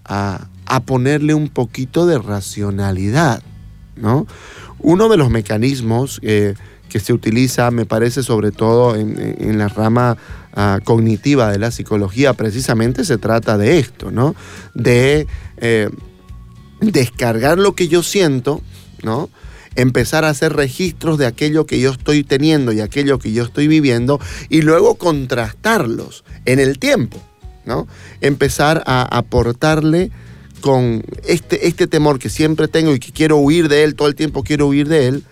a, 0.04 0.48
ponerle 0.86 1.34
un 1.34 1.48
poquito 1.48 2.06
de 2.06 2.18
racionalidad, 2.18 3.42
¿no? 3.94 4.26
Uno 4.78 5.10
de 5.10 5.18
los 5.18 5.28
mecanismos 5.28 6.18
eh, 6.22 6.54
que 6.88 6.98
se 6.98 7.12
utiliza, 7.12 7.70
me 7.70 7.84
parece, 7.84 8.22
sobre 8.22 8.52
todo 8.52 8.96
en, 8.96 9.58
la 9.58 9.68
rama 9.68 10.16
ah, 10.54 10.80
cognitiva 10.82 11.50
de 11.52 11.58
la 11.58 11.70
psicología, 11.70 12.32
precisamente 12.32 13.04
se 13.04 13.18
trata 13.18 13.58
de 13.58 13.78
esto, 13.78 14.10
¿no? 14.10 14.34
De 14.74 15.26
eh, 15.58 15.90
descargar 16.80 17.58
lo 17.58 17.74
que 17.74 17.88
yo 17.88 18.02
siento, 18.02 18.60
¿no? 19.02 19.28
Empezar 19.74 20.24
a 20.24 20.30
hacer 20.30 20.52
registros 20.54 21.18
de 21.18 21.26
aquello 21.26 21.66
que 21.66 21.80
yo 21.80 21.90
estoy 21.90 22.24
teniendo 22.24 22.72
y 22.72 22.80
aquello 22.80 23.18
que 23.18 23.32
yo 23.32 23.44
estoy 23.44 23.68
viviendo 23.68 24.20
y 24.48 24.62
luego 24.62 24.96
contrastarlos 24.96 26.24
en 26.44 26.58
el 26.58 26.78
tiempo, 26.78 27.18
¿no? 27.64 27.86
Empezar 28.20 28.82
a 28.86 29.02
aportarle 29.02 30.10
con 30.60 31.02
este, 31.26 31.66
este 31.66 31.86
temor 31.86 32.18
que 32.18 32.30
siempre 32.30 32.68
tengo 32.68 32.94
y 32.94 33.00
que 33.00 33.12
quiero 33.12 33.36
huir 33.36 33.68
de 33.68 33.84
él, 33.84 33.94
todo 33.94 34.08
el 34.08 34.14
tiempo 34.14 34.42
quiero 34.42 34.68
huir 34.68 34.88
de 34.88 35.08
él, 35.08 35.24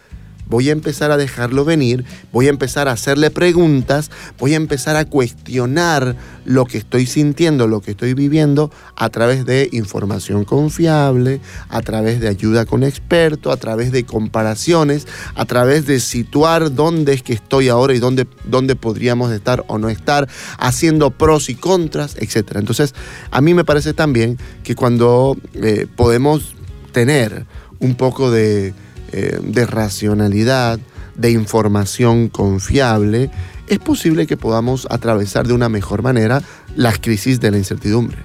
voy 0.50 0.68
a 0.68 0.72
empezar 0.72 1.12
a 1.12 1.16
dejarlo 1.16 1.64
venir, 1.64 2.04
voy 2.32 2.48
a 2.48 2.50
empezar 2.50 2.88
a 2.88 2.92
hacerle 2.92 3.30
preguntas, 3.30 4.10
voy 4.38 4.54
a 4.54 4.56
empezar 4.56 4.96
a 4.96 5.04
cuestionar 5.04 6.16
lo 6.44 6.66
que 6.66 6.78
estoy 6.78 7.06
sintiendo, 7.06 7.68
lo 7.68 7.80
que 7.80 7.92
estoy 7.92 8.14
viviendo 8.14 8.72
a 8.96 9.08
través 9.08 9.46
de 9.46 9.68
información 9.72 10.44
confiable, 10.44 11.40
a 11.68 11.80
través 11.82 12.20
de 12.20 12.28
ayuda 12.28 12.66
con 12.66 12.82
expertos, 12.82 13.52
a 13.52 13.56
través 13.56 13.92
de 13.92 14.04
comparaciones, 14.04 15.06
a 15.36 15.44
través 15.44 15.86
de 15.86 16.00
situar 16.00 16.74
dónde 16.74 17.12
es 17.12 17.22
que 17.22 17.32
estoy 17.32 17.68
ahora 17.68 17.94
y 17.94 18.00
dónde, 18.00 18.26
dónde 18.44 18.74
podríamos 18.74 19.30
estar 19.32 19.64
o 19.68 19.78
no 19.78 19.88
estar, 19.88 20.28
haciendo 20.58 21.10
pros 21.12 21.48
y 21.48 21.54
contras, 21.54 22.16
etc. 22.18 22.56
Entonces, 22.56 22.94
a 23.30 23.40
mí 23.40 23.54
me 23.54 23.64
parece 23.64 23.94
también 23.94 24.36
que 24.64 24.74
cuando 24.74 25.36
eh, 25.54 25.86
podemos 25.94 26.56
tener 26.92 27.46
un 27.78 27.94
poco 27.94 28.30
de 28.30 28.74
eh, 29.12 29.38
de 29.42 29.66
racionalidad, 29.66 30.78
de 31.16 31.30
información 31.30 32.28
confiable, 32.28 33.30
es 33.68 33.78
posible 33.78 34.26
que 34.26 34.36
podamos 34.36 34.86
atravesar 34.90 35.46
de 35.46 35.54
una 35.54 35.68
mejor 35.68 36.02
manera 36.02 36.42
las 36.76 36.98
crisis 36.98 37.40
de 37.40 37.50
la 37.50 37.58
incertidumbre. 37.58 38.18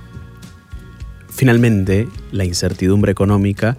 Finalmente, 1.29 2.07
la 2.31 2.45
incertidumbre 2.45 3.11
económica 3.11 3.77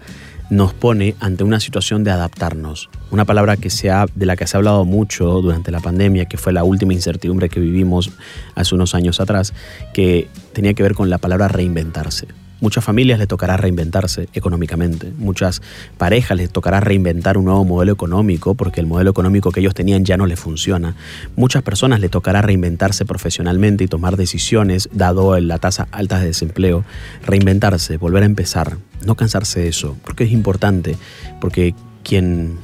nos 0.49 0.73
pone 0.73 1.15
ante 1.19 1.43
una 1.43 1.59
situación 1.59 2.03
de 2.03 2.11
adaptarnos. 2.11 2.89
Una 3.11 3.25
palabra 3.25 3.57
que 3.57 3.69
se 3.69 3.89
ha, 3.89 4.05
de 4.15 4.25
la 4.25 4.35
que 4.35 4.47
se 4.47 4.55
ha 4.55 4.59
hablado 4.59 4.85
mucho 4.85 5.41
durante 5.41 5.71
la 5.71 5.79
pandemia, 5.79 6.25
que 6.25 6.37
fue 6.37 6.53
la 6.53 6.63
última 6.63 6.93
incertidumbre 6.93 7.49
que 7.49 7.59
vivimos 7.59 8.11
hace 8.55 8.75
unos 8.75 8.95
años 8.95 9.19
atrás, 9.19 9.53
que 9.93 10.29
tenía 10.53 10.73
que 10.73 10.83
ver 10.83 10.93
con 10.93 11.09
la 11.09 11.17
palabra 11.17 11.47
reinventarse. 11.47 12.27
Muchas 12.59 12.83
familias 12.83 13.19
les 13.19 13.27
tocará 13.27 13.55
reinventarse 13.55 14.29
económicamente, 14.33 15.11
muchas 15.17 15.61
parejas 15.97 16.37
les 16.37 16.49
tocará 16.49 16.79
reinventar 16.79 17.37
un 17.37 17.45
nuevo 17.45 17.63
modelo 17.65 17.91
económico 17.91 18.55
porque 18.55 18.79
el 18.79 18.87
modelo 18.87 19.11
económico 19.11 19.51
que 19.51 19.59
ellos 19.59 19.75
tenían 19.75 20.05
ya 20.05 20.17
no 20.17 20.25
les 20.25 20.39
funciona. 20.39 20.95
Muchas 21.35 21.61
personas 21.61 21.99
les 21.99 22.09
tocará 22.09 22.41
reinventarse 22.41 23.05
profesionalmente 23.05 23.83
y 23.83 23.87
tomar 23.87 24.17
decisiones 24.17 24.89
dado 24.91 25.39
la 25.39 25.59
tasa 25.59 25.87
alta 25.91 26.19
de 26.19 26.27
desempleo, 26.27 26.83
reinventarse, 27.23 27.97
volver 27.97 28.23
a 28.23 28.25
empezar, 28.25 28.77
no 29.05 29.15
cansarse 29.15 29.59
de 29.59 29.67
eso, 29.67 29.95
porque 30.03 30.23
es 30.23 30.31
importante, 30.31 30.97
porque 31.39 31.75
quien, 32.03 32.57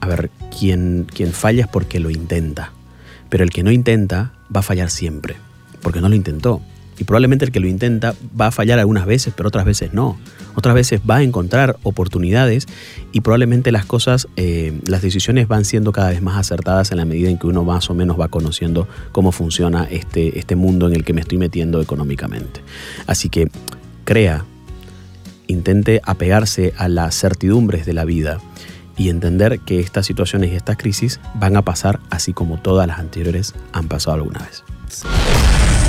a 0.00 0.08
ver, 0.08 0.30
quien, 0.58 1.06
quien 1.12 1.32
falla 1.32 1.62
es 1.62 1.68
porque 1.68 2.00
lo 2.00 2.10
intenta, 2.10 2.72
pero 3.28 3.44
el 3.44 3.50
que 3.50 3.62
no 3.62 3.70
intenta 3.70 4.32
va 4.54 4.60
a 4.60 4.62
fallar 4.64 4.90
siempre, 4.90 5.36
porque 5.82 6.00
no 6.00 6.08
lo 6.08 6.16
intentó. 6.16 6.62
Y 6.98 7.04
probablemente 7.04 7.44
el 7.44 7.52
que 7.52 7.60
lo 7.60 7.68
intenta 7.68 8.14
va 8.38 8.48
a 8.48 8.50
fallar 8.50 8.78
algunas 8.78 9.06
veces, 9.06 9.34
pero 9.36 9.48
otras 9.48 9.64
veces 9.64 9.92
no. 9.92 10.18
Otras 10.54 10.74
veces 10.74 11.00
va 11.08 11.16
a 11.16 11.22
encontrar 11.22 11.76
oportunidades 11.82 12.66
y 13.12 13.20
probablemente 13.20 13.70
las 13.72 13.84
cosas, 13.84 14.28
eh, 14.36 14.80
las 14.86 15.02
decisiones 15.02 15.48
van 15.48 15.66
siendo 15.66 15.92
cada 15.92 16.10
vez 16.10 16.22
más 16.22 16.38
acertadas 16.38 16.92
en 16.92 16.96
la 16.98 17.04
medida 17.04 17.28
en 17.28 17.38
que 17.38 17.46
uno 17.46 17.64
más 17.64 17.90
o 17.90 17.94
menos 17.94 18.18
va 18.18 18.28
conociendo 18.28 18.88
cómo 19.12 19.32
funciona 19.32 19.84
este, 19.90 20.38
este 20.38 20.56
mundo 20.56 20.86
en 20.86 20.94
el 20.94 21.04
que 21.04 21.12
me 21.12 21.20
estoy 21.20 21.36
metiendo 21.36 21.82
económicamente. 21.82 22.62
Así 23.06 23.28
que 23.28 23.48
crea, 24.04 24.46
intente 25.46 26.00
apegarse 26.04 26.72
a 26.78 26.88
las 26.88 27.14
certidumbres 27.18 27.84
de 27.84 27.92
la 27.92 28.04
vida 28.04 28.40
y 28.96 29.10
entender 29.10 29.60
que 29.60 29.80
estas 29.80 30.06
situaciones 30.06 30.52
y 30.52 30.56
estas 30.56 30.76
crisis 30.76 31.20
van 31.34 31.56
a 31.56 31.62
pasar 31.62 32.00
así 32.10 32.32
como 32.32 32.58
todas 32.58 32.86
las 32.86 32.98
anteriores 32.98 33.54
han 33.72 33.88
pasado 33.88 34.14
alguna 34.14 34.40
vez. 34.40 34.64